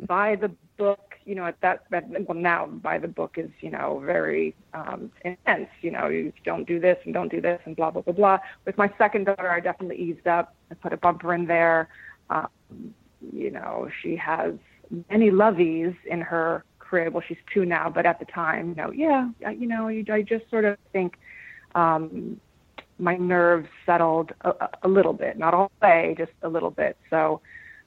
[0.06, 4.02] by the book you know at that well now by the book is you know
[4.04, 7.90] very um intense you know you don't do this and don't do this and blah
[7.90, 8.38] blah blah blah.
[8.64, 11.88] With my second daughter i definitely eased up i put a bumper in there.
[12.30, 12.48] Um,
[13.32, 14.54] you know she has
[15.10, 17.14] many loveys in her crib.
[17.14, 20.48] Well, she's two now, but at the time, you know, yeah, you know, I just
[20.48, 21.18] sort of think
[21.74, 22.40] um,
[22.98, 26.96] my nerves settled a, a little bit, not all the way, just a little bit.
[27.10, 27.40] So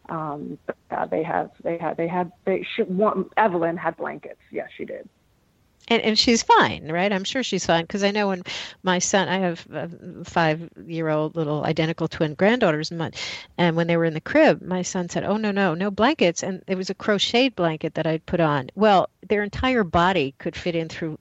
[0.10, 0.58] um,
[0.91, 2.65] uh, they have, they had, they had, they.
[2.76, 4.41] She, one, Evelyn had blankets.
[4.52, 5.08] Yes, she did
[5.89, 7.12] and, and she's fine, right?
[7.12, 8.43] I'm sure she's fine because I know when
[8.84, 9.89] my son, I have a
[10.24, 14.84] five year old little identical twin granddaughters, and when they were in the crib, my
[14.84, 18.26] son said, "Oh no, no, no blankets," and it was a crocheted blanket that I'd
[18.26, 18.69] put on.
[18.76, 21.17] Well, their entire body could fit in through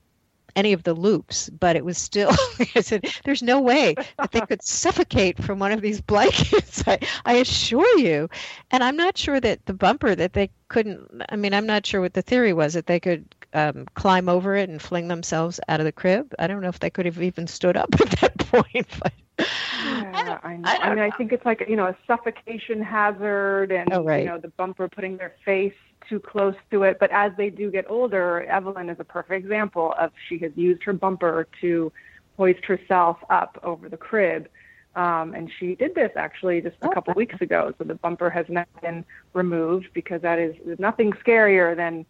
[0.55, 2.31] any of the loops, but it was still,
[2.75, 6.83] I said, there's no way that they could suffocate from one of these blankets.
[6.87, 8.29] I, I assure you.
[8.71, 12.01] And I'm not sure that the bumper that they couldn't, I mean, I'm not sure
[12.01, 15.79] what the theory was that they could um, climb over it and fling themselves out
[15.79, 16.33] of the crib.
[16.37, 18.87] I don't know if they could have even stood up at that point.
[19.01, 20.69] But yeah, I, know.
[20.69, 24.23] I, I mean, I think it's like you know a suffocation hazard, and oh, right.
[24.23, 25.73] you know the bumper putting their face
[26.09, 26.97] too close to it.
[26.99, 30.83] But as they do get older, Evelyn is a perfect example of she has used
[30.83, 31.91] her bumper to
[32.37, 34.49] hoist herself up over the crib.
[34.95, 37.73] Um, and she did this actually just a couple weeks ago.
[37.77, 42.05] So the bumper has not been removed because that is nothing scarier than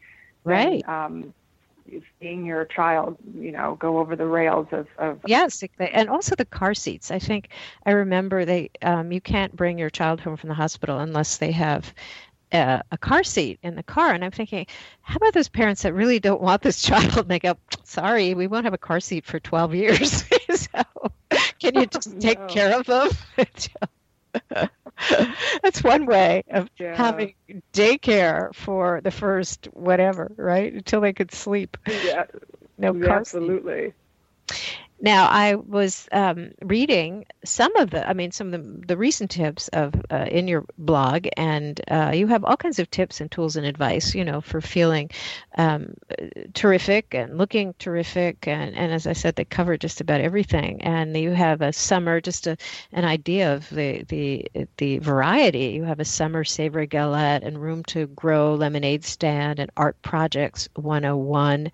[0.46, 1.34] right um,
[2.20, 6.46] seeing your child you know go over the rails of, of yes and also the
[6.46, 7.50] car seats i think
[7.86, 11.52] i remember they um, you can't bring your child home from the hospital unless they
[11.52, 11.94] have
[12.52, 14.66] a, a, car seat in the car and i'm thinking
[15.02, 18.48] how about those parents that really don't want this child and they go sorry we
[18.48, 20.84] won't have a car seat for 12 years so
[21.60, 22.48] can you just take no.
[22.48, 23.10] care of them
[25.64, 26.96] That's one way of yeah.
[26.96, 27.34] having
[27.74, 30.74] daycare for the first whatever, right?
[30.74, 31.78] Until they could sleep.
[31.88, 32.26] Yeah.
[32.78, 33.94] No yeah, Absolutely.
[35.02, 39.32] Now, I was um, reading some of the, I mean, some of the, the recent
[39.32, 43.32] tips of uh, in your blog, and uh, you have all kinds of tips and
[43.32, 45.10] tools and advice, you know, for feeling
[45.58, 45.94] um,
[46.54, 50.82] terrific and looking terrific, and, and as I said, they cover just about everything.
[50.82, 52.58] And you have a summer, just a,
[52.92, 54.46] an idea of the the
[54.78, 55.68] the variety.
[55.68, 60.68] You have a summer savory galette and room to grow lemonade stand and art projects
[60.76, 61.72] 101.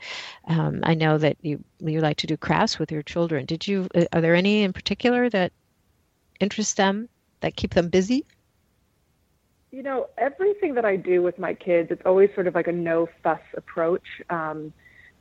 [0.48, 3.45] Um, I know that you you like to do crafts with your children.
[3.45, 3.88] Did you?
[3.95, 5.52] Uh, are there any in particular that
[6.39, 7.10] interest them
[7.41, 8.26] that keep them busy?
[9.71, 12.71] You know, everything that I do with my kids, it's always sort of like a
[12.71, 14.08] no fuss approach.
[14.30, 14.71] Um,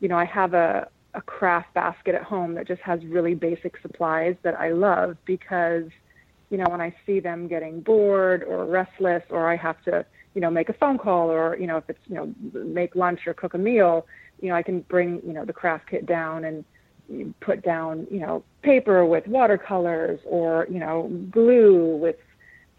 [0.01, 3.79] you know, I have a a craft basket at home that just has really basic
[3.81, 5.85] supplies that I love because,
[6.51, 10.41] you know, when I see them getting bored or restless or I have to, you
[10.41, 13.35] know, make a phone call or, you know, if it's, you know, make lunch or
[13.35, 14.07] cook a meal,
[14.45, 18.21] you know, I can bring, you know, the craft kit down and put down, you
[18.21, 22.17] know, paper with watercolors or, you know, glue with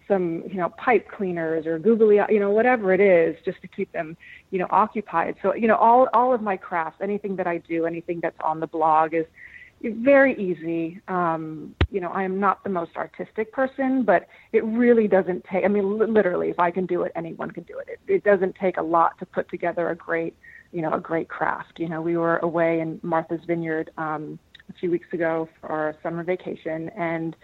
[0.08, 3.92] some, you know, pipe cleaners or googly, you know, whatever it is, just to keep
[3.94, 4.16] them,
[4.52, 5.38] you know, occupied.
[5.42, 8.60] So, you know, all all of my crafts, anything that I do, anything that's on
[8.60, 9.26] the blog is
[9.82, 11.02] very easy.
[11.08, 15.66] Um, you know, I am not the most artistic person, but it really doesn't take.
[15.66, 17.88] I mean, literally, if I can do it, anyone can do it.
[17.90, 20.36] It, it doesn't take a lot to put together a great
[20.72, 21.80] you know, a great craft.
[21.80, 25.96] You know, we were away in Martha's Vineyard um, a few weeks ago for our
[26.04, 27.36] summer vacation, and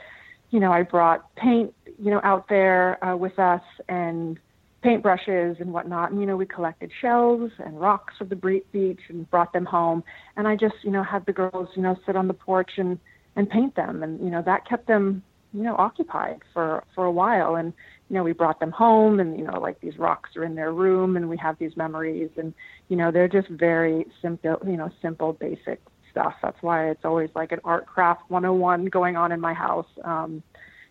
[0.50, 4.38] you know, I brought paint, you know, out there uh, with us and
[4.84, 6.12] paintbrushes and whatnot.
[6.12, 10.04] And you know, we collected shells and rocks of the beach and brought them home.
[10.36, 13.00] And I just, you know, had the girls, you know, sit on the porch and
[13.38, 17.12] and paint them, and you know, that kept them you know, occupied for for a
[17.12, 17.56] while.
[17.56, 17.74] And
[18.12, 20.74] you know, we brought them home, and you know, like these rocks are in their
[20.74, 22.54] room, and we have these memories, and
[22.90, 26.36] you know, they're just very simple, you know, simple, basic stuff.
[26.42, 29.88] That's why it's always like an art craft 101 going on in my house.
[30.04, 30.44] Um,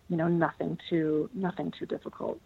[0.09, 2.39] you know, nothing too nothing too difficult.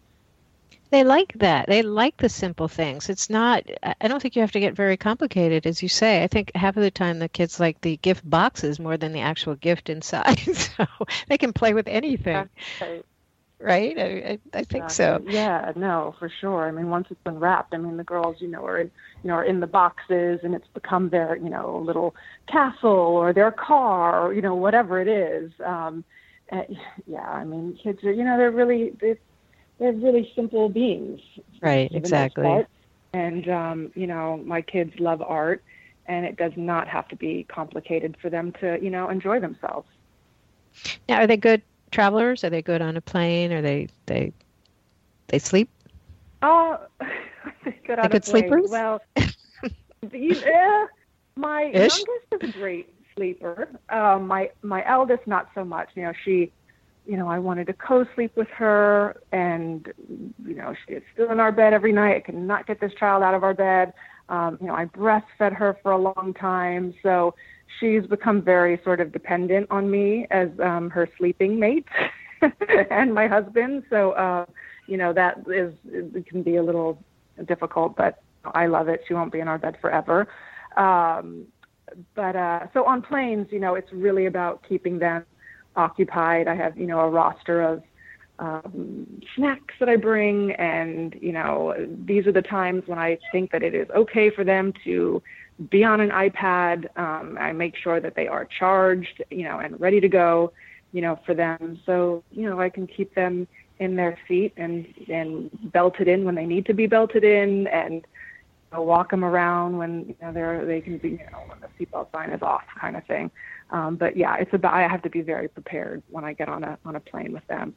[0.90, 1.68] They like that.
[1.68, 3.08] They like the simple things.
[3.08, 6.22] It's not, I don't think you have to get very complicated, as you say.
[6.22, 9.20] I think half of the time the kids like the gift boxes more than the
[9.20, 10.38] actual gift inside.
[10.54, 10.86] so
[11.28, 12.50] they can play with anything.
[12.80, 13.04] Right.
[13.60, 13.98] Right?
[13.98, 15.22] I, I, I think so.
[15.26, 16.68] Yeah, no, for sure.
[16.68, 18.90] I mean, once it's unwrapped, I mean, the girls, you know, are in,
[19.22, 22.14] you know, are in the boxes and it's become their, you know, little
[22.48, 25.52] castle or their car or, you know, whatever it is.
[25.64, 26.04] Um,
[26.52, 26.62] uh,
[27.06, 29.18] yeah, I mean, kids are, you know, they're really, they're,
[29.78, 31.20] they're really simple beings.
[31.60, 32.66] Right, exactly.
[33.12, 35.62] And um, you know, my kids love art,
[36.06, 39.88] and it does not have to be complicated for them to, you know, enjoy themselves.
[41.08, 41.62] Now, are they good
[41.96, 42.44] travelers?
[42.44, 43.52] Are they good on a plane?
[43.52, 44.32] Are they they
[45.28, 45.70] they sleep?
[46.42, 46.78] Oh,
[47.86, 48.70] good on good sleepers.
[48.70, 49.00] Well,
[50.12, 50.86] yeah,
[51.36, 52.04] my Ish?
[52.04, 53.68] youngest is a great sleeper.
[53.88, 55.90] Um, my my eldest, not so much.
[55.94, 56.52] You know, she
[57.06, 59.86] you know, I wanted to co-sleep with her, and
[60.44, 62.16] you know, she is still in our bed every night.
[62.16, 63.92] I could not get this child out of our bed.
[64.28, 67.34] Um, you know, I breastfed her for a long time, so
[67.78, 71.86] she's become very sort of dependent on me as um, her sleeping mate
[72.90, 73.84] and my husband.
[73.90, 74.46] So, uh,
[74.86, 77.02] you know, that is it can be a little
[77.46, 79.02] difficult, but I love it.
[79.06, 80.28] She won't be in our bed forever.
[80.76, 81.46] Um,
[82.14, 85.24] but uh, so on planes, you know, it's really about keeping them
[85.76, 86.48] occupied.
[86.48, 87.82] I have, you know, a roster of
[88.38, 91.74] um, snacks that I bring, and you know,
[92.04, 95.22] these are the times when I think that it is okay for them to
[95.70, 96.86] be on an iPad.
[96.98, 100.52] Um, I make sure that they are charged, you know, and ready to go,
[100.92, 101.80] you know, for them.
[101.86, 103.46] So, you know, I can keep them
[103.78, 107.94] in their seat and and belted in when they need to be belted in, and
[107.94, 108.02] you
[108.72, 111.68] know, walk them around when you know they're they can be, you know, when the
[111.78, 113.30] seatbelt sign is off, kind of thing.
[113.70, 116.64] Um, but yeah, it's about I have to be very prepared when I get on
[116.64, 117.74] a on a plane with them.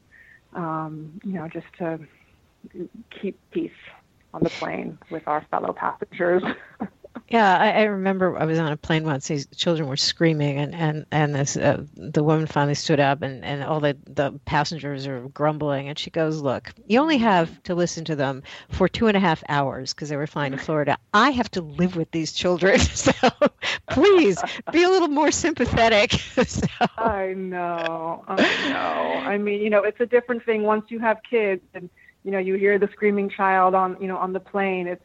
[0.54, 2.00] Um, you know, just to
[3.10, 3.70] keep peace
[4.32, 6.42] on the plane with our fellow passengers.
[7.28, 9.28] Yeah, I, I, remember I was on a plane once.
[9.28, 13.44] These children were screaming, and and and this uh, the woman finally stood up, and
[13.44, 17.76] and all the the passengers are grumbling, and she goes, "Look, you only have to
[17.76, 20.98] listen to them for two and a half hours because they were flying to Florida.
[21.14, 23.12] I have to live with these children, so
[23.90, 24.42] please
[24.72, 26.12] be a little more sympathetic."
[26.46, 26.66] so.
[26.98, 29.20] I know, I know.
[29.24, 31.90] I mean, you know, it's a different thing once you have kids, and
[32.24, 34.88] you know, you hear the screaming child on you know on the plane.
[34.88, 35.04] It's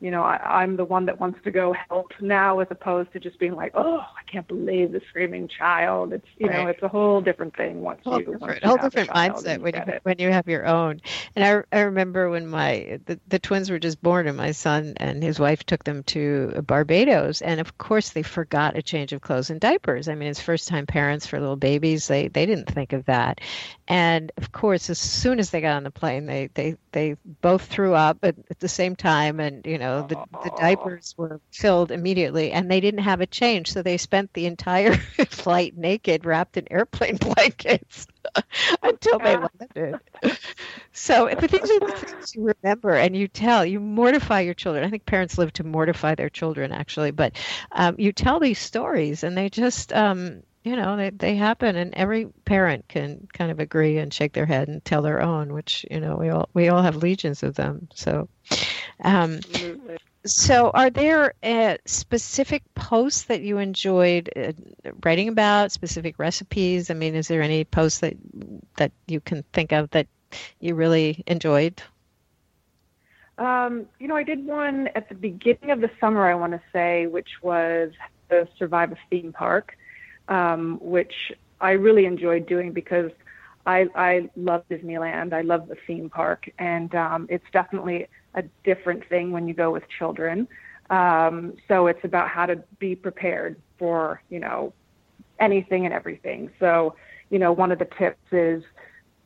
[0.00, 3.20] you know, I, I'm the one that wants to go help now as opposed to
[3.20, 6.14] just being like, oh, I can't believe the screaming child.
[6.14, 6.56] It's you right.
[6.56, 9.60] know, it's a whole different thing once whole you different, once you whole different mindset
[9.60, 11.02] when you when you have your own.
[11.36, 14.94] And I I remember when my the, the twins were just born and my son
[14.96, 19.20] and his wife took them to Barbados and of course they forgot a change of
[19.20, 20.08] clothes and diapers.
[20.08, 22.08] I mean, it's first time parents for little babies.
[22.08, 23.42] They they didn't think of that.
[23.86, 27.66] And of course, as soon as they got on the plane, they they they both
[27.66, 31.40] threw up at, at the same time and you know know, the, the diapers were
[31.52, 33.72] filled immediately and they didn't have a change.
[33.72, 34.94] So they spent the entire
[35.28, 38.06] flight naked, wrapped in airplane blankets
[38.82, 40.00] until they landed.
[40.92, 44.84] So, but these are the things you remember and you tell, you mortify your children.
[44.84, 47.32] I think parents live to mortify their children, actually, but
[47.72, 51.94] um, you tell these stories and they just, um, you know they, they happen and
[51.94, 55.86] every parent can kind of agree and shake their head and tell their own which
[55.90, 58.28] you know we all we all have legions of them so
[59.02, 59.40] um,
[60.24, 64.52] so, are there uh, specific posts that you enjoyed uh,
[65.02, 65.72] writing about?
[65.72, 66.90] Specific recipes?
[66.90, 68.14] I mean, is there any posts that
[68.76, 70.06] that you can think of that
[70.60, 71.82] you really enjoyed?
[73.38, 76.30] Um, you know, I did one at the beginning of the summer.
[76.30, 77.92] I want to say, which was
[78.28, 79.76] the Survive a Theme Park,
[80.28, 83.10] um, which I really enjoyed doing because
[83.66, 85.32] I I love Disneyland.
[85.32, 89.70] I love the theme park, and um, it's definitely a different thing when you go
[89.70, 90.48] with children.
[90.90, 94.72] Um, so it's about how to be prepared for, you know,
[95.38, 96.50] anything and everything.
[96.58, 96.96] So,
[97.30, 98.62] you know, one of the tips is,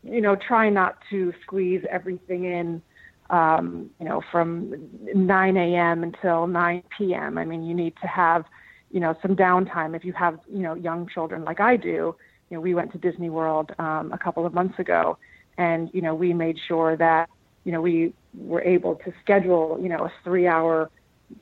[0.03, 2.83] you know, try not to squeeze everything in,
[3.31, 4.75] um, you know, from
[5.15, 6.03] 9 a.m.
[6.03, 7.39] until 9 p.m.
[7.39, 8.45] I mean, you need to have,
[8.91, 9.97] you know, some downtime.
[9.97, 12.15] If you have, you know, young children like I do,
[12.51, 15.17] you know, we went to Disney World um, a couple of months ago,
[15.57, 17.31] and you know, we made sure that,
[17.65, 20.91] you know, we were able to schedule, you know, a three hour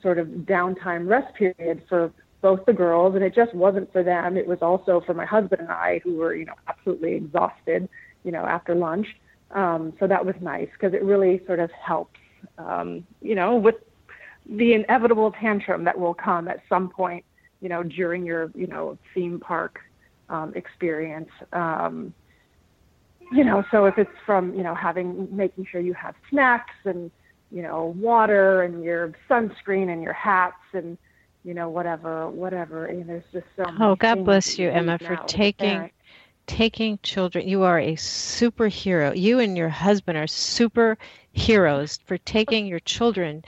[0.01, 4.35] sort of downtime rest period for both the girls, and it just wasn't for them.
[4.37, 7.87] It was also for my husband and I, who were, you know, absolutely exhausted,
[8.23, 9.07] you know, after lunch.
[9.51, 12.19] Um, so that was nice because it really sort of helps,
[12.57, 13.75] um, you know, with
[14.45, 17.23] the inevitable tantrum that will come at some point,
[17.61, 19.79] you know, during your, you know, theme park
[20.29, 21.29] um, experience.
[21.53, 22.13] Um,
[23.33, 27.11] you know, so if it's from, you know, having, making sure you have snacks and,
[27.51, 30.97] you know, water and your sunscreen and your hats and,
[31.43, 32.85] you know, whatever, whatever.
[32.85, 35.91] And there's just so Oh, God bless you, Emma, for taking
[36.45, 37.47] taking children.
[37.47, 39.17] You are a superhero.
[39.17, 43.43] You and your husband are superheroes for taking your children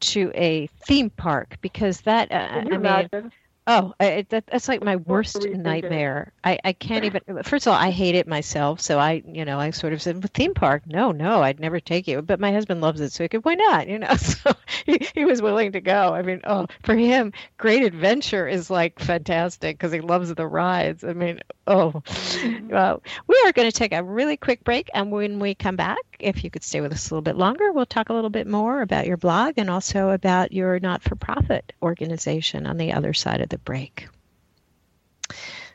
[0.00, 2.30] to a theme park because that.
[2.32, 3.32] Uh, I mean, imagine?
[3.66, 6.32] Oh, it, that, that's like my worst nightmare.
[6.42, 7.20] I, I can't even.
[7.44, 10.16] First of all, I hate it myself, so I, you know, I sort of said,
[10.16, 10.86] well, "Theme park?
[10.86, 13.44] No, no, I'd never take you." But my husband loves it, so he could.
[13.44, 13.86] Why not?
[13.86, 14.52] You know, so
[14.86, 16.14] he, he was willing to go.
[16.14, 21.04] I mean, oh, for him, Great Adventure is like fantastic because he loves the rides.
[21.04, 22.68] I mean, oh, mm-hmm.
[22.68, 25.98] well, we are going to take a really quick break, and when we come back,
[26.18, 28.46] if you could stay with us a little bit longer, we'll talk a little bit
[28.46, 33.49] more about your blog and also about your not-for-profit organization on the other side of
[33.50, 34.08] the break.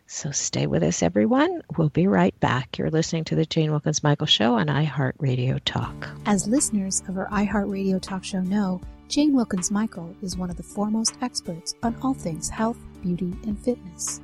[0.08, 1.62] So stay with us, everyone.
[1.78, 2.78] We'll be right back.
[2.78, 6.10] You're listening to the Jane Wilkens Michael Show on iHeartRadio Talk.
[6.26, 10.64] As listeners of our iHeartRadio Talk show know, Jane Wilkens Michael is one of the
[10.64, 14.22] foremost experts on all things health, beauty, and fitness.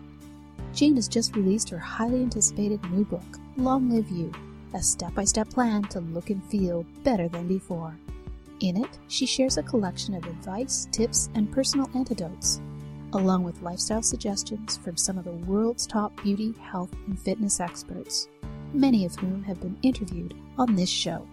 [0.73, 4.31] Jane has just released her highly anticipated new book, Long Live You,
[4.73, 7.97] a step by step plan to look and feel better than before.
[8.61, 12.61] In it, she shares a collection of advice, tips, and personal antidotes
[13.13, 18.27] along with lifestyle suggestions from some of the world's top beauty, health, and fitness experts,
[18.73, 21.27] many of whom have been interviewed on this show.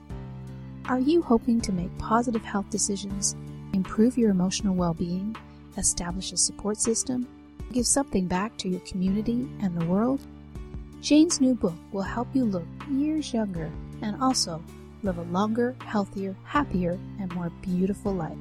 [0.86, 3.36] Are you hoping to make positive health decisions,
[3.72, 5.36] improve your emotional well being,
[5.76, 7.28] establish a support system,
[7.72, 10.20] give something back to your community and the world?
[11.00, 13.70] Jane's new book will help you look years younger
[14.02, 14.62] and also
[15.02, 18.36] live a longer, healthier, happier, and more beautiful life.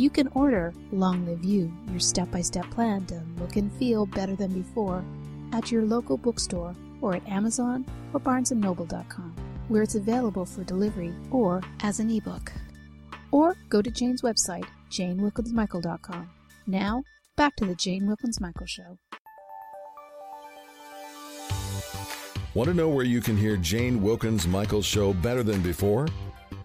[0.00, 4.06] You can order Long Live You, your step by step plan to look and feel
[4.06, 5.04] better than before,
[5.52, 7.84] at your local bookstore or at Amazon
[8.14, 9.36] or BarnesandNoble.com,
[9.68, 12.50] where it's available for delivery or as an ebook.
[13.30, 16.30] Or go to Jane's website, JaneWilkensMichael.com.
[16.66, 17.02] Now,
[17.36, 18.96] back to the Jane Wilkens Michael Show.
[22.54, 26.08] Want to know where you can hear Jane Wilkens Michael Show better than before?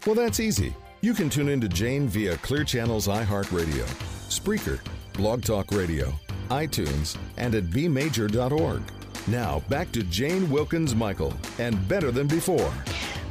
[0.06, 0.74] Well, that's easy.
[1.06, 3.86] You can tune in to Jane via Clear Channel's iHeartRadio,
[4.28, 4.80] Spreaker,
[5.14, 6.12] Blog Talk Radio,
[6.50, 8.82] iTunes, and at bmajor.org.
[9.28, 12.74] Now, back to Jane Wilkens Michael and Better Than Before.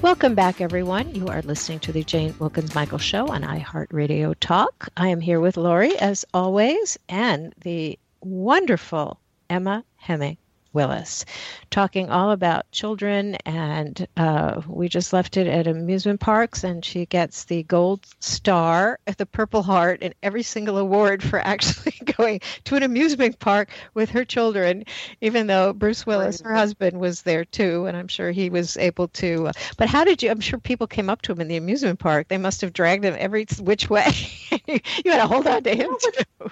[0.03, 1.13] Welcome back, everyone.
[1.17, 4.91] You are listening to the Jane Wilkens Michael Show on iHeartRadio Talk.
[4.97, 9.19] I am here with Laurie, as always, and the wonderful
[9.51, 10.37] Emma Heming.
[10.75, 11.25] Willis,
[11.71, 13.37] talking all about children.
[13.47, 18.99] And uh, we just left it at amusement parks, and she gets the gold star,
[19.17, 24.11] the Purple Heart, and every single award for actually going to an amusement park with
[24.11, 24.85] her children,
[25.21, 27.87] even though Bruce Willis, her husband, was there too.
[27.87, 29.49] And I'm sure he was able to.
[29.49, 30.31] Uh, but how did you?
[30.31, 32.29] I'm sure people came up to him in the amusement park.
[32.29, 34.11] They must have dragged him every which way.
[34.67, 36.51] you had to hold on to him too.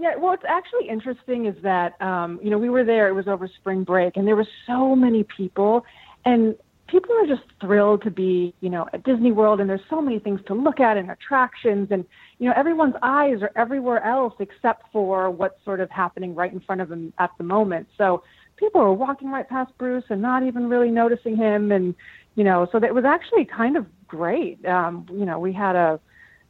[0.00, 3.08] Yeah, well, what's actually interesting is that um, you know we were there.
[3.08, 5.84] It was over spring break, and there were so many people,
[6.24, 10.00] and people are just thrilled to be you know at Disney World, and there's so
[10.00, 12.06] many things to look at and attractions, and
[12.38, 16.60] you know everyone's eyes are everywhere else except for what's sort of happening right in
[16.60, 17.86] front of them at the moment.
[17.98, 18.22] So
[18.56, 21.94] people are walking right past Bruce and not even really noticing him, and
[22.36, 24.64] you know, so that was actually kind of great.
[24.64, 26.00] Um, you know, we had a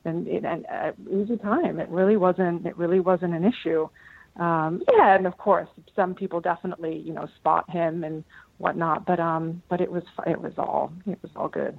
[0.05, 1.79] and and uh, easy time.
[1.79, 2.67] It really wasn't.
[2.67, 3.89] It really wasn't an issue.
[4.37, 8.25] Um, yeah, and of course, some people definitely you know spot him and
[8.59, 9.07] whatnot.
[9.07, 11.79] But um, but it was it was all it was all good.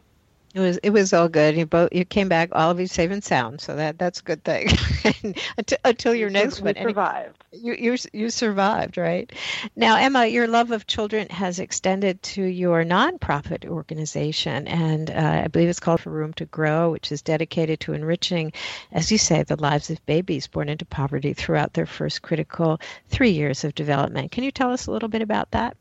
[0.54, 1.56] It was it was all good.
[1.56, 4.24] You both you came back all of you safe and sound, so that that's a
[4.24, 4.68] good thing.
[5.58, 7.42] until, until your next one, survived.
[7.54, 9.32] You you you survived, right?
[9.78, 15.48] Now, Emma, your love of children has extended to your nonprofit organization, and uh, I
[15.48, 18.52] believe it's called For Room to Grow, which is dedicated to enriching,
[18.92, 23.32] as you say, the lives of babies born into poverty throughout their first critical three
[23.32, 24.32] years of development.
[24.34, 25.78] Can you tell us a little bit about that?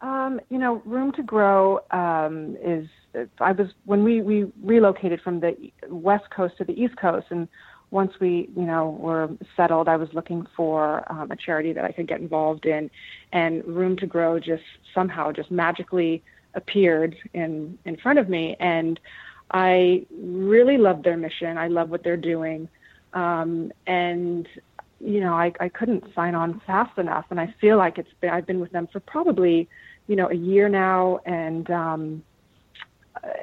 [0.00, 2.88] Um, you know, Room to Grow um, is
[3.38, 5.56] I was when we we relocated from the
[5.88, 7.48] west coast to the east coast, and
[7.90, 11.92] once we you know were settled, I was looking for um, a charity that I
[11.92, 12.90] could get involved in,
[13.32, 14.62] and Room to Grow just
[14.94, 16.22] somehow just magically
[16.54, 19.00] appeared in in front of me, and
[19.50, 21.58] I really love their mission.
[21.58, 22.68] I love what they're doing,
[23.12, 24.46] um, and
[25.00, 27.24] you know, I, I couldn't sign on fast enough.
[27.30, 29.68] And I feel like it's been, I've been with them for probably,
[30.06, 31.20] you know, a year now.
[31.24, 32.22] And, um,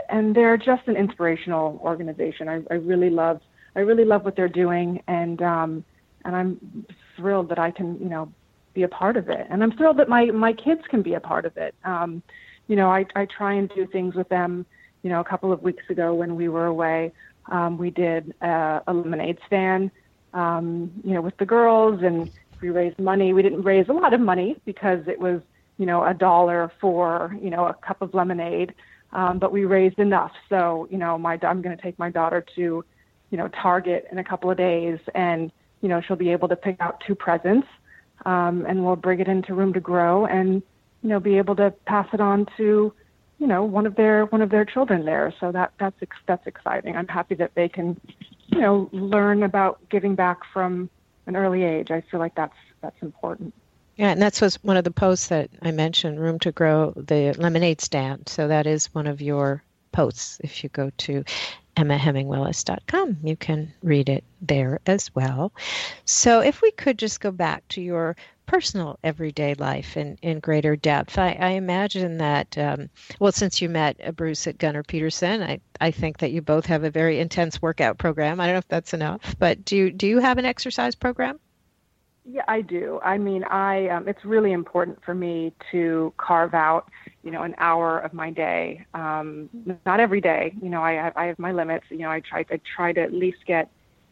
[0.10, 2.50] and they're just an inspirational organization.
[2.50, 3.42] I, I really love,
[3.76, 5.02] I really love what they're doing.
[5.08, 5.84] And, um,
[6.26, 8.32] and I'm thrilled that I can, you know,
[8.74, 9.48] be a part of it.
[9.50, 11.74] And I'm thrilled that my, my kids can be a part of it.
[11.84, 12.22] Um,
[12.68, 14.66] you know, I, I try and do things with them.
[15.04, 17.12] You know, a couple of weeks ago when we were away,
[17.50, 19.92] um, we did a, a lemonade stand
[20.34, 22.30] um, you know, with the girls and
[22.62, 23.34] we raised money.
[23.34, 25.42] We didn't raise a lot of money because it was,
[25.78, 28.74] you know, a dollar for, you know, a cup of lemonade.
[29.18, 30.32] Um, but we raised enough.
[30.48, 32.86] So, you know, my, I'm going to take my daughter to,
[33.32, 35.52] you know, Target in a couple of days and,
[35.82, 37.68] you know, she'll be able to pick out two presents.
[38.26, 40.62] Um, and we'll bring it into room to grow and,
[41.02, 42.94] you know, be able to pass it on to,
[43.40, 45.34] you know, one of their, one of their children there.
[45.40, 45.98] So that, that's,
[46.28, 46.96] that's exciting.
[46.96, 48.00] I'm happy that they can,
[48.48, 50.90] you know, learn about giving back from
[51.28, 51.92] an early age.
[51.92, 53.54] I feel like that's that's important.
[53.98, 57.34] Yeah, and that's was one of the posts that I mentioned, Room to Grow, the
[57.38, 58.30] lemonade stand.
[58.30, 60.40] So that is one of your posts.
[60.44, 61.24] If you go to
[61.76, 65.52] emmahemingwillis.com, you can read it there as well.
[66.06, 70.76] So if we could just go back to your personal everyday life in, in greater
[70.76, 71.18] depth.
[71.18, 72.90] I, I imagine that, um,
[73.20, 76.84] well, since you met Bruce at Gunnar Peterson, I, I think that you both have
[76.84, 78.40] a very intense workout program.
[78.40, 81.40] I don't know if that's enough, but do you, do you have an exercise program?
[82.30, 83.00] Yeah, I do.
[83.04, 86.90] I mean, I um, it's really important for me to carve out,
[87.24, 88.86] you know, an hour of my day.
[88.94, 89.50] Um,
[89.86, 90.82] not every day, you know.
[90.84, 91.86] I have, I have my limits.
[91.90, 93.70] You know, I try I try to at least get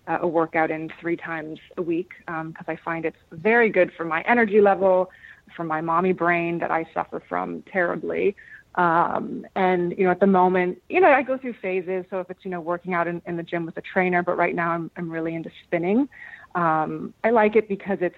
[0.07, 3.91] uh, a workout in three times a week because um, I find it's very good
[3.97, 5.09] for my energy level,
[5.57, 8.33] for my mommy brain that I suffer from terribly.
[8.75, 12.05] Um, and you know, at the moment, you know, I go through phases.
[12.09, 14.37] So if it's you know working out in, in the gym with a trainer, but
[14.37, 16.07] right now I'm I'm really into spinning.
[16.55, 18.15] Um, I like it because it's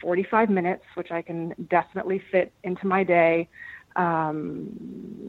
[0.00, 3.48] 45 minutes, which I can definitely fit into my day.
[3.94, 4.68] Um,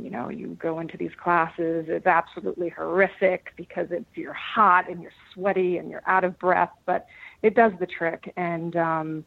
[0.01, 5.01] you know, you go into these classes, it's absolutely horrific because it's you're hot and
[5.01, 7.05] you're sweaty and you're out of breath, but
[7.43, 8.33] it does the trick.
[8.35, 9.25] And um,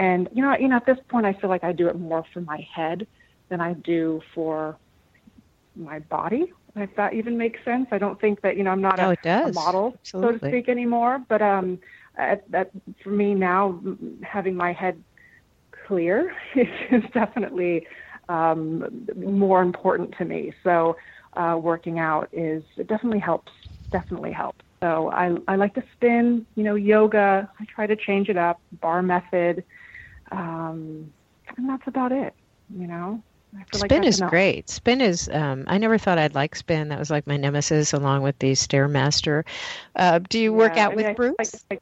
[0.00, 2.24] and you know, you know, at this point, I feel like I do it more
[2.34, 3.06] for my head
[3.48, 4.76] than I do for
[5.76, 6.52] my body.
[6.76, 9.28] If that even makes sense, I don't think that you know I'm not no, a,
[9.48, 10.38] a, model, Absolutely.
[10.38, 11.24] so to speak, anymore.
[11.28, 11.78] But um,
[12.16, 12.70] at, that
[13.02, 13.80] for me now,
[14.22, 15.02] having my head
[15.86, 17.86] clear is, is definitely
[18.28, 20.52] um, more important to me.
[20.62, 20.96] So
[21.34, 23.52] uh, working out is it definitely helps.
[23.90, 24.64] Definitely helps.
[24.80, 26.46] So I I like to spin.
[26.56, 27.48] You know, yoga.
[27.58, 28.60] I try to change it up.
[28.80, 29.64] bar method,
[30.32, 31.12] um,
[31.56, 32.34] and that's about it.
[32.76, 33.22] You know.
[33.72, 34.30] Spin like is enough.
[34.30, 34.68] great.
[34.68, 35.28] Spin is.
[35.32, 36.88] Um, I never thought I'd like spin.
[36.88, 39.44] That was like my nemesis, along with the stairmaster.
[39.94, 41.64] Uh, do you yeah, work out I with Bruce?
[41.70, 41.78] I, I,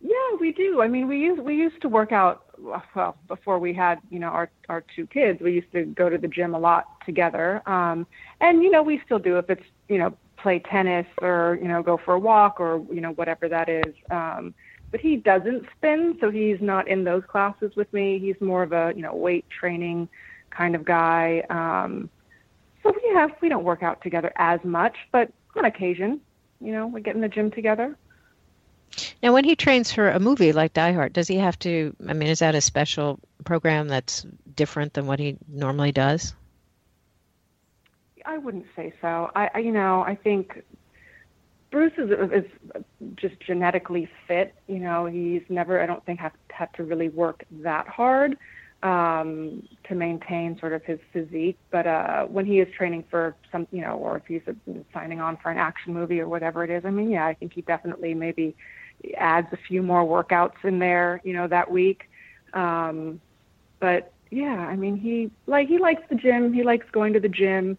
[0.00, 0.80] yeah, we do.
[0.80, 4.28] I mean, we used we used to work out well before we had you know
[4.28, 5.40] our our two kids.
[5.40, 8.06] We used to go to the gym a lot together, um,
[8.40, 11.82] and you know we still do if it's you know play tennis or you know
[11.82, 13.94] go for a walk or you know whatever that is.
[14.10, 14.54] Um,
[14.90, 18.18] but he doesn't spin, so he's not in those classes with me.
[18.18, 20.08] He's more of a you know weight training
[20.50, 21.44] kind of guy.
[21.50, 22.08] Um,
[22.82, 26.20] so we have we don't work out together as much, but on occasion,
[26.60, 27.96] you know, we get in the gym together.
[29.22, 31.94] Now, when he trains for a movie like Die Hard, does he have to?
[32.08, 36.34] I mean, is that a special program that's different than what he normally does?
[38.26, 39.30] I wouldn't say so.
[39.34, 40.62] I, I you know, I think
[41.70, 42.50] Bruce is, is
[43.16, 44.54] just genetically fit.
[44.66, 48.36] You know, he's never, I don't think, have had to really work that hard
[48.82, 51.58] um, to maintain sort of his physique.
[51.70, 54.42] But uh, when he is training for some, you know, or if he's
[54.92, 57.52] signing on for an action movie or whatever it is, I mean, yeah, I think
[57.52, 58.56] he definitely maybe
[59.16, 62.08] adds a few more workouts in there, you know, that week.
[62.52, 63.20] Um,
[63.78, 66.52] but yeah, I mean, he like he likes the gym.
[66.52, 67.78] He likes going to the gym.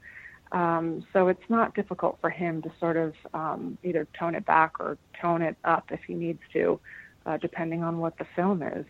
[0.51, 4.79] Um, so it's not difficult for him to sort of um, either tone it back
[4.79, 6.77] or tone it up if he needs to,
[7.25, 8.85] uh, depending on what the film is.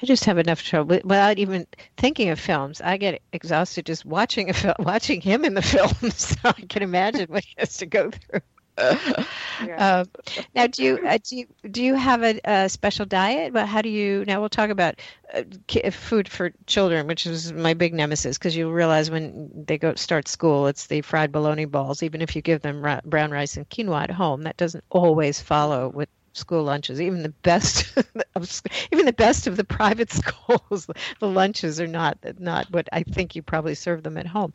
[0.00, 2.80] I just have enough trouble without even thinking of films.
[2.80, 5.92] I get exhausted just watching a film, watching him in the film.
[6.10, 8.40] So I can imagine what he has to go through
[8.78, 10.06] um,
[10.54, 13.52] now, do you uh, do you do you have a, a, special diet?
[13.52, 14.24] But how do you?
[14.26, 14.94] Now we'll talk about
[15.32, 19.94] uh, food for children, which is my big nemesis, because you realize when they go
[19.94, 22.02] start school, it's the fried bologna balls.
[22.02, 25.40] Even if you give them ra- brown rice and quinoa at home, that doesn't always
[25.40, 27.00] follow with school lunches.
[27.00, 27.96] Even the best,
[28.34, 30.88] of, even the best of the private schools,
[31.20, 34.52] the lunches are not not what I think you probably serve them at home.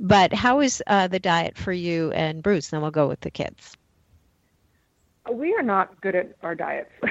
[0.00, 2.68] But how is uh, the diet for you and Bruce?
[2.68, 3.76] Then we'll go with the kids.
[5.30, 6.90] we are not good at our diets.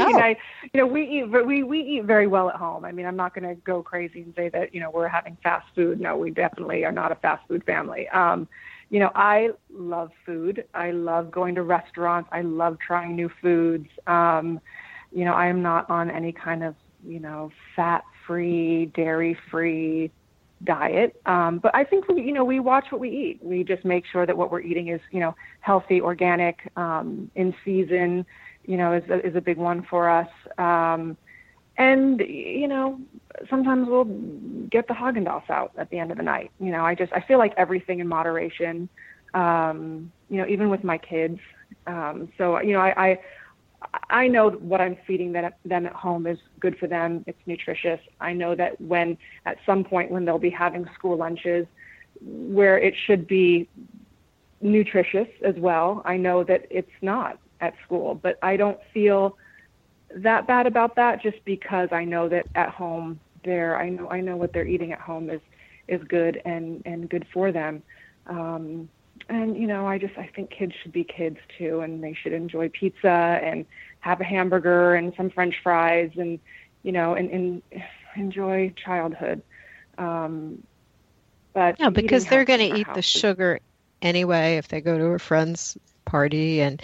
[0.00, 0.18] oh.
[0.18, 0.36] I,
[0.72, 2.84] you know, we eat we we eat very well at home.
[2.84, 5.36] I mean, I'm not going to go crazy and say that you know we're having
[5.42, 6.00] fast food.
[6.00, 8.08] No, we definitely are not a fast food family.
[8.08, 8.48] Um,
[8.90, 10.64] you know, I love food.
[10.74, 12.28] I love going to restaurants.
[12.32, 13.86] I love trying new foods.
[14.06, 14.60] Um,
[15.12, 16.74] you know, I am not on any kind of
[17.06, 20.10] you know fat-free, dairy-free
[20.64, 21.20] diet.
[21.24, 23.40] Um, but I think we, you know, we watch what we eat.
[23.42, 27.54] We just make sure that what we're eating is, you know, healthy, organic, um, in
[27.64, 28.26] season.
[28.66, 30.28] You know, is is a big one for us.
[30.58, 31.16] Um,
[31.80, 33.00] and you know,
[33.48, 34.04] sometimes we'll
[34.70, 36.50] get the Haagen Dazs out at the end of the night.
[36.60, 38.88] You know, I just I feel like everything in moderation.
[39.32, 41.40] Um, you know, even with my kids.
[41.86, 43.18] Um, so you know, I, I
[44.10, 47.24] I know what I'm feeding them, them at home is good for them.
[47.26, 48.00] It's nutritious.
[48.20, 49.16] I know that when
[49.46, 51.66] at some point when they'll be having school lunches,
[52.20, 53.68] where it should be
[54.60, 58.16] nutritious as well, I know that it's not at school.
[58.16, 59.38] But I don't feel
[60.14, 64.20] that bad about that just because I know that at home there I know I
[64.20, 65.40] know what they're eating at home is
[65.88, 67.82] is good and and good for them.
[68.26, 68.88] Um,
[69.28, 72.32] and you know, I just I think kids should be kids too, and they should
[72.32, 73.66] enjoy pizza and
[74.00, 76.38] have a hamburger and some French fries, and
[76.82, 77.62] you know, and, and
[78.16, 79.42] enjoy childhood.
[79.98, 80.62] Um,
[81.52, 83.60] but yeah, because they're going to eat the sugar
[84.00, 85.76] anyway if they go to a friend's
[86.10, 86.82] party and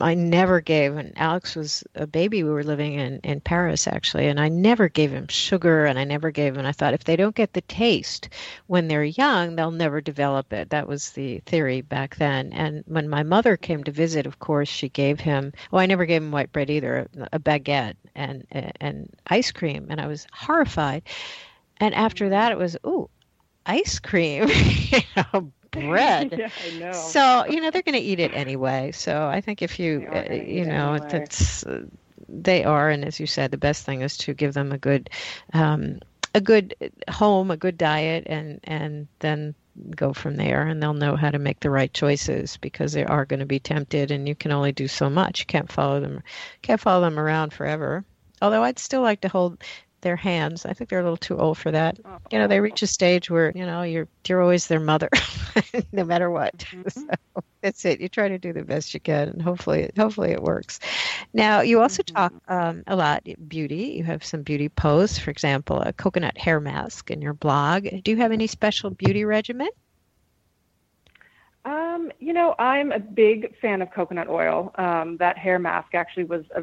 [0.00, 4.26] I never gave and Alex was a baby we were living in in Paris actually
[4.26, 7.14] and I never gave him sugar and I never gave him I thought if they
[7.14, 8.30] don't get the taste
[8.66, 10.70] when they're young they'll never develop it.
[10.70, 12.52] That was the theory back then.
[12.52, 16.04] And when my mother came to visit of course she gave him well I never
[16.04, 18.44] gave him white bread either a baguette and
[18.80, 21.04] and ice cream and I was horrified.
[21.78, 23.08] And after that it was ooh
[23.66, 24.48] ice cream
[25.74, 26.34] bread.
[26.38, 26.92] yeah, I know.
[26.92, 28.92] So you know they're going to eat it anyway.
[28.92, 31.22] So I think if you uh, you know anyway.
[31.22, 31.84] it's uh,
[32.28, 35.10] they are, and as you said, the best thing is to give them a good
[35.52, 36.00] um,
[36.34, 36.74] a good
[37.08, 39.54] home, a good diet, and and then
[39.96, 43.24] go from there and they'll know how to make the right choices because they are
[43.24, 46.22] going to be tempted and you can only do so much you can't follow them
[46.62, 48.04] can't follow them around forever
[48.40, 49.62] although i'd still like to hold
[50.04, 50.64] their hands.
[50.64, 51.98] I think they're a little too old for that.
[52.04, 52.18] Oh.
[52.30, 55.08] You know, they reach a stage where you know you're you're always their mother,
[55.92, 56.58] no matter what.
[56.58, 57.10] Mm-hmm.
[57.34, 58.00] So that's it.
[58.00, 60.78] You try to do the best you can, and hopefully, hopefully it works.
[61.32, 62.14] Now, you also mm-hmm.
[62.14, 63.94] talk um, a lot beauty.
[63.96, 67.88] You have some beauty posts, for example, a coconut hair mask in your blog.
[68.02, 69.68] Do you have any special beauty regimen?
[71.64, 74.70] Um, you know, I'm a big fan of coconut oil.
[74.76, 76.62] Um, that hair mask actually was a,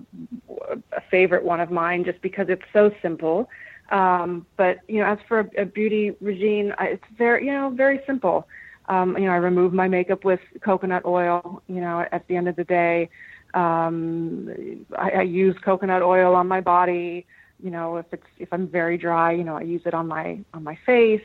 [0.95, 3.49] a favorite one of mine just because it's so simple.
[3.91, 7.69] Um, but you know, as for a, a beauty regime, I, it's very, you know,
[7.71, 8.47] very simple.
[8.87, 11.63] Um, you know, I remove my makeup with coconut oil.
[11.67, 13.09] You know, at the end of the day,
[13.55, 17.25] um, I, I use coconut oil on my body.
[17.61, 20.39] You know, if it's if I'm very dry, you know, I use it on my
[20.53, 21.21] on my face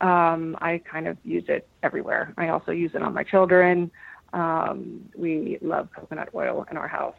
[0.00, 2.34] um, I kind of use it everywhere.
[2.36, 3.90] I also use it on my children.
[4.32, 7.14] Um, we love coconut oil in our house.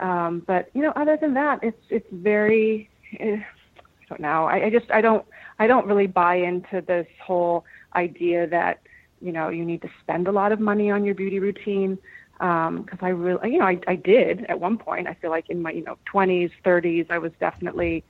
[0.00, 2.90] Um, but you know, other than that, it's it's very.
[3.18, 4.44] Eh, I don't know.
[4.44, 5.24] I, I just I don't
[5.58, 8.80] I don't really buy into this whole idea that
[9.20, 11.98] you know you need to spend a lot of money on your beauty routine
[12.38, 15.06] because um, I really you know I I did at one point.
[15.06, 18.04] I feel like in my you know 20s, 30s, I was definitely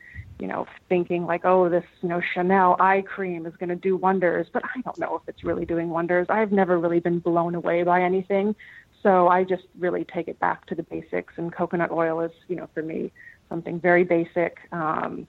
[0.44, 3.96] you know, thinking like, oh, this, you know, Chanel eye cream is going to do
[3.96, 6.26] wonders, but I don't know if it's really doing wonders.
[6.28, 8.54] I've never really been blown away by anything.
[9.02, 12.56] So I just really take it back to the basics and coconut oil is, you
[12.56, 13.10] know, for me,
[13.48, 15.26] something very basic, um,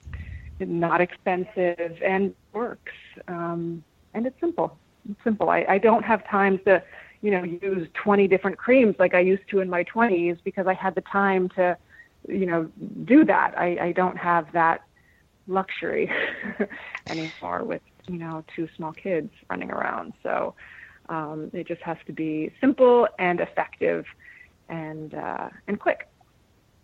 [0.60, 2.92] not expensive and works.
[3.26, 4.78] Um, and it's simple.
[5.08, 5.48] It's simple.
[5.48, 6.82] I, I don't have time to,
[7.22, 10.74] you know, use 20 different creams like I used to in my 20s because I
[10.74, 11.78] had the time to,
[12.28, 12.70] you know,
[13.04, 13.54] do that.
[13.56, 14.82] I, I don't have that
[15.46, 16.10] luxury
[17.08, 20.12] anymore with you know two small kids running around.
[20.22, 20.54] So
[21.08, 24.04] um, it just has to be simple and effective
[24.68, 26.08] and uh, and quick.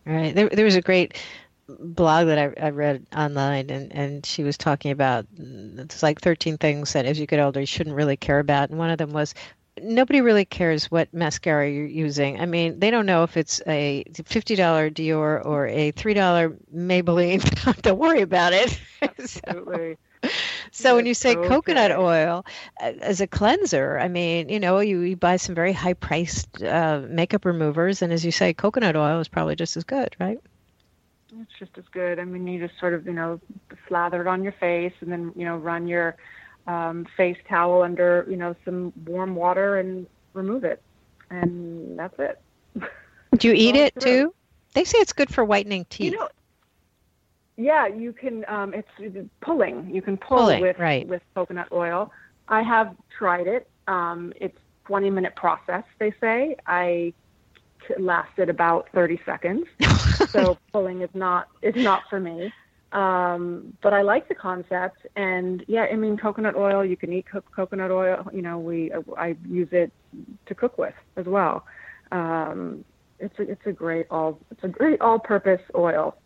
[0.04, 0.34] Right.
[0.34, 1.22] There, there was a great
[1.68, 6.58] blog that I, I read online, and, and she was talking about it's like 13
[6.58, 8.70] things that as you get older you shouldn't really care about.
[8.70, 9.34] And one of them was
[9.80, 12.40] nobody really cares what mascara you're using.
[12.40, 14.56] I mean, they don't know if it's a $50
[14.92, 17.82] Dior or a $3 Maybelline.
[17.82, 18.78] don't worry about it.
[19.02, 19.96] Absolutely.
[20.22, 20.30] so,
[20.70, 21.48] so when you say okay.
[21.48, 22.44] coconut oil
[22.80, 26.62] uh, as a cleanser, I mean, you know, you, you buy some very high priced
[26.62, 30.38] uh, makeup removers, and as you say, coconut oil is probably just as good, right?
[31.40, 32.18] It's just as good.
[32.18, 33.40] I mean, you just sort of, you know,
[33.88, 36.16] slather it on your face and then, you know, run your
[36.66, 40.82] um, face towel under you know some warm water and remove it,
[41.30, 42.40] and that's it.
[43.38, 44.02] Do you eat it through.
[44.02, 44.34] too?
[44.74, 46.12] They say it's good for whitening teeth.
[46.12, 46.28] You know,
[47.56, 48.44] yeah, you can.
[48.48, 49.94] Um, it's, it's pulling.
[49.94, 51.06] You can pull pulling, with right.
[51.06, 52.10] with coconut oil.
[52.48, 53.68] I have tried it.
[53.86, 55.84] Um, it's 20 minute process.
[55.98, 57.12] They say I
[57.98, 59.66] lasted about 30 seconds.
[60.28, 62.52] so pulling is not is not for me.
[62.93, 66.84] Um, but I like the concept, and yeah, I mean coconut oil.
[66.84, 68.28] You can eat co- coconut oil.
[68.32, 69.90] You know, we I use it
[70.47, 71.64] to cook with as well.
[72.11, 72.84] Um,
[73.18, 76.16] it's a it's a great all it's a great all-purpose oil.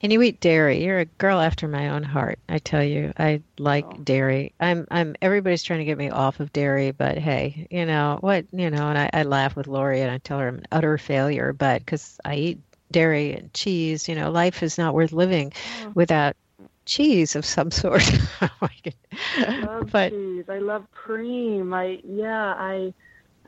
[0.00, 0.84] And you eat dairy.
[0.84, 2.38] You're a girl after my own heart.
[2.48, 3.96] I tell you, I like oh.
[4.04, 4.54] dairy.
[4.60, 5.16] I'm, I'm.
[5.20, 8.46] Everybody's trying to get me off of dairy, but hey, you know what?
[8.52, 10.98] You know, and I, I laugh with Laurie and I tell her I'm an utter
[10.98, 12.60] failure, but because I eat
[12.90, 15.92] dairy and cheese, you know, life is not worth living oh.
[15.94, 16.36] without
[16.84, 18.02] cheese of some sort.
[18.40, 20.44] I love but, cheese.
[20.48, 21.74] I love cream.
[21.74, 22.54] I yeah.
[22.54, 22.92] I,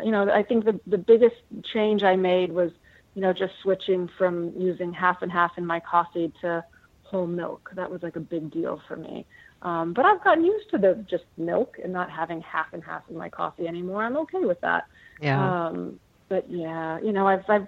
[0.03, 2.71] you know, I think the the biggest change I made was
[3.15, 6.65] you know, just switching from using half and half in my coffee to
[7.03, 7.71] whole milk.
[7.75, 9.27] That was like a big deal for me.
[9.63, 13.03] Um, but I've gotten used to the just milk and not having half and half
[13.11, 14.05] in my coffee anymore.
[14.05, 14.87] I'm okay with that.
[15.21, 15.67] Yeah.
[15.67, 17.67] Um, but yeah, you know, I've I've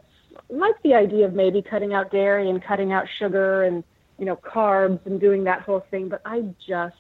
[0.49, 3.85] liked the idea of maybe cutting out dairy and cutting out sugar and
[4.19, 6.09] you know carbs and doing that whole thing.
[6.09, 6.97] But I just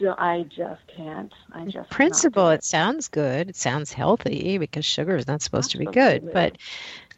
[0.00, 1.32] I just can't.
[1.52, 2.50] I just principle.
[2.50, 2.56] It.
[2.56, 2.64] it.
[2.64, 3.50] sounds good.
[3.50, 5.86] It sounds healthy because sugar is not supposed Absolutely.
[5.86, 6.32] to be good.
[6.32, 6.58] But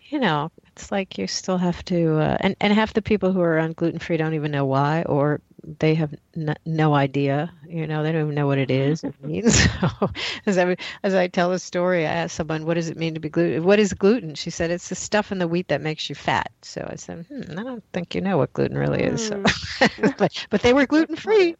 [0.08, 2.18] you know, it's like you still have to.
[2.18, 5.02] Uh, and and half the people who are on gluten free don't even know why,
[5.02, 5.40] or
[5.78, 7.52] they have n- no idea.
[7.66, 9.04] You know, they don't even know what it is.
[9.04, 9.66] It means.
[9.80, 10.10] So,
[10.46, 13.20] as I as I tell a story, I asked someone, "What does it mean to
[13.20, 13.64] be gluten?
[13.64, 16.50] What is gluten?" She said, "It's the stuff in the wheat that makes you fat."
[16.62, 19.54] So I said, hmm, "I don't think you know what gluten really is." So, hmm.
[20.18, 21.56] but but they were gluten free.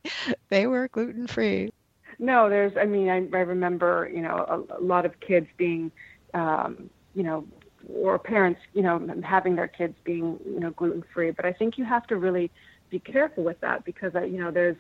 [0.49, 1.71] They were gluten free.
[2.19, 2.73] No, there's.
[2.77, 5.91] I mean, I, I remember, you know, a, a lot of kids being,
[6.35, 7.47] um, you know,
[7.89, 11.31] or parents, you know, having their kids being, you know, gluten free.
[11.31, 12.51] But I think you have to really
[12.91, 14.77] be careful with that because uh, you know there's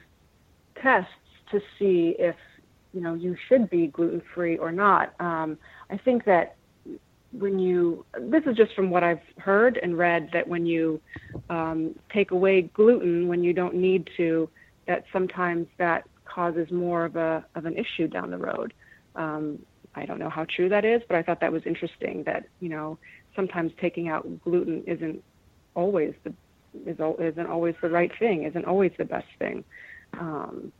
[0.82, 1.10] tests
[1.50, 2.36] to see if
[2.92, 5.14] you know you should be gluten free or not.
[5.20, 5.58] Um,
[5.90, 6.56] I think that
[7.32, 11.00] when you this is just from what I've heard and read that when you
[11.50, 14.48] um, take away gluten when you don't need to,
[14.86, 18.72] that sometimes that causes more of a of an issue down the road.
[19.14, 19.58] Um,
[19.94, 22.68] I don't know how true that is, but I thought that was interesting that you
[22.68, 22.98] know
[23.34, 25.22] sometimes taking out gluten isn't
[25.74, 26.32] always the
[26.84, 29.64] is isn't always the right thing, isn't always the best thing.
[30.18, 30.72] Um,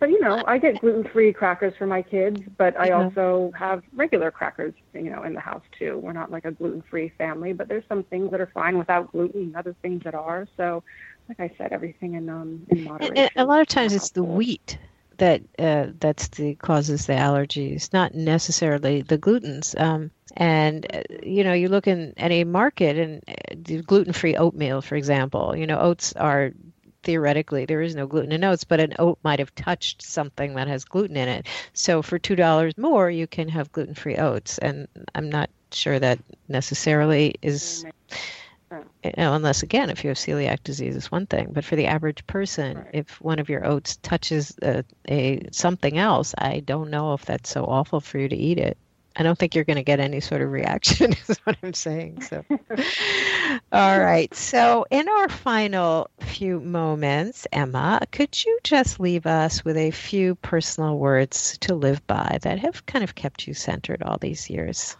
[0.00, 4.30] but you know, I get gluten-free crackers for my kids, but I also have regular
[4.30, 5.98] crackers, you know, in the house too.
[5.98, 9.42] We're not like a gluten-free family, but there's some things that are fine without gluten,
[9.42, 10.46] and other things that are.
[10.56, 10.84] So,
[11.28, 13.16] like I said, everything in um in moderation.
[13.16, 14.78] And a lot of times, it's the wheat
[15.18, 19.78] that uh, that's the causes the allergies, not necessarily the glutens.
[19.78, 24.96] Um, and uh, you know, you look in any market and uh, gluten-free oatmeal, for
[24.96, 25.54] example.
[25.56, 26.52] You know, oats are
[27.02, 30.68] theoretically there is no gluten in oats, but an oat might have touched something that
[30.68, 31.46] has gluten in it.
[31.72, 36.18] So for two dollars more, you can have gluten-free oats, and I'm not sure that
[36.48, 37.84] necessarily is.
[39.04, 41.50] You know, unless again, if you have celiac disease, it's one thing.
[41.52, 42.90] But for the average person, right.
[42.92, 47.50] if one of your oats touches a, a something else, I don't know if that's
[47.50, 48.76] so awful for you to eat it.
[49.18, 52.22] I don't think you're going to get any sort of reaction, is what I'm saying.
[52.22, 52.44] So,
[53.72, 54.32] all right.
[54.32, 60.36] So, in our final few moments, Emma, could you just leave us with a few
[60.36, 64.96] personal words to live by that have kind of kept you centered all these years?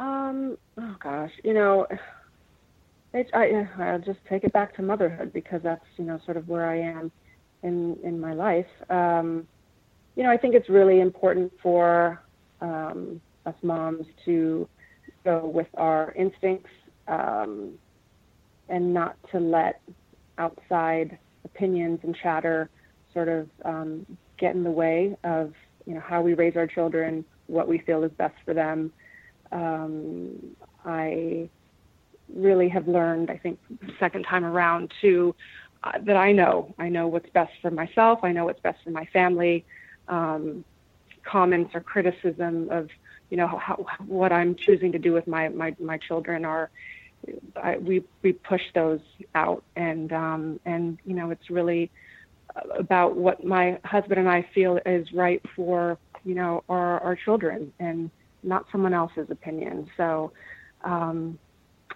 [0.00, 0.56] Um.
[0.78, 1.86] Oh gosh, you know,
[3.14, 6.48] I, I I'll just take it back to motherhood because that's you know sort of
[6.48, 7.12] where I am
[7.62, 8.66] in in my life.
[8.88, 9.46] Um,
[10.16, 12.22] you know, I think it's really important for
[12.62, 14.66] um, us moms to
[15.24, 16.70] go with our instincts
[17.06, 17.72] um,
[18.70, 19.82] and not to let
[20.38, 22.70] outside opinions and chatter
[23.12, 24.06] sort of um,
[24.38, 25.52] get in the way of
[25.84, 28.90] you know how we raise our children, what we feel is best for them.
[29.52, 31.48] Um, I
[32.34, 33.58] really have learned, I think,
[33.98, 35.34] second time around to
[35.82, 38.20] uh, that I know I know what's best for myself.
[38.22, 39.64] I know what's best for my family.
[40.08, 40.64] Um,
[41.22, 42.88] comments or criticism of
[43.30, 46.70] you know how, what I'm choosing to do with my my, my children are
[47.56, 49.00] I, we we push those
[49.34, 51.90] out and um, and you know it's really
[52.76, 57.72] about what my husband and I feel is right for you know our our children
[57.78, 58.10] and
[58.42, 59.88] not someone else's opinion.
[59.96, 60.32] So
[60.82, 61.38] um,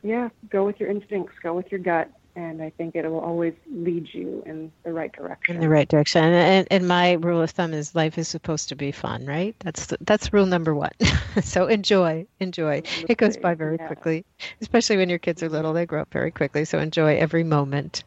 [0.05, 3.55] yeah go with your instincts go with your gut and I think it will always
[3.71, 5.55] lead you in the right direction.
[5.55, 6.25] In the right direction.
[6.25, 9.55] And, and my rule of thumb is life is supposed to be fun, right?
[9.61, 10.91] That's the, that's rule number one.
[11.43, 12.83] so enjoy, enjoy.
[13.09, 13.87] It goes by very yeah.
[13.87, 14.25] quickly,
[14.61, 15.73] especially when your kids are little.
[15.73, 16.65] They grow up very quickly.
[16.65, 18.03] So enjoy every moment.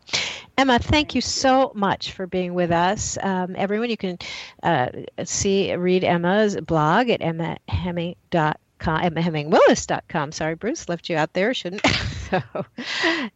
[0.57, 3.17] Emma, thank you so much for being with us.
[3.21, 4.17] Um, everyone, you can
[4.63, 4.89] uh,
[5.23, 8.55] see, read Emma's blog at emmaheming.com.
[8.79, 10.31] EmmaHemingWillis.com.
[10.31, 11.53] Sorry, Bruce, left you out there.
[11.53, 11.81] Shouldn't.
[12.29, 12.41] so,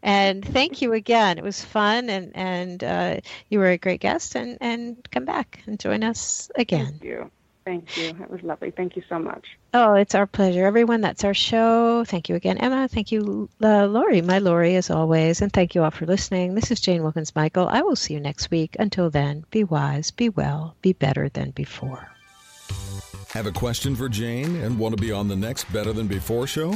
[0.02, 1.38] and thank you again.
[1.38, 4.36] It was fun, and and uh, you were a great guest.
[4.36, 6.98] And and come back and join us again.
[7.00, 7.32] Thank you.
[7.64, 8.10] Thank you.
[8.10, 8.72] It was lovely.
[8.72, 9.46] Thank you so much.
[9.74, 10.66] Oh, it's our pleasure.
[10.66, 12.04] Everyone, that's our show.
[12.06, 12.88] Thank you again, Emma.
[12.88, 15.42] Thank you, uh, Laurie, my Laurie, as always.
[15.42, 16.56] And thank you all for listening.
[16.56, 17.68] This is Jane Wilkens Michael.
[17.68, 18.76] I will see you next week.
[18.80, 22.10] Until then, be wise, be well, be better than before.
[23.30, 26.48] Have a question for Jane and want to be on the next Better Than Before
[26.48, 26.76] show?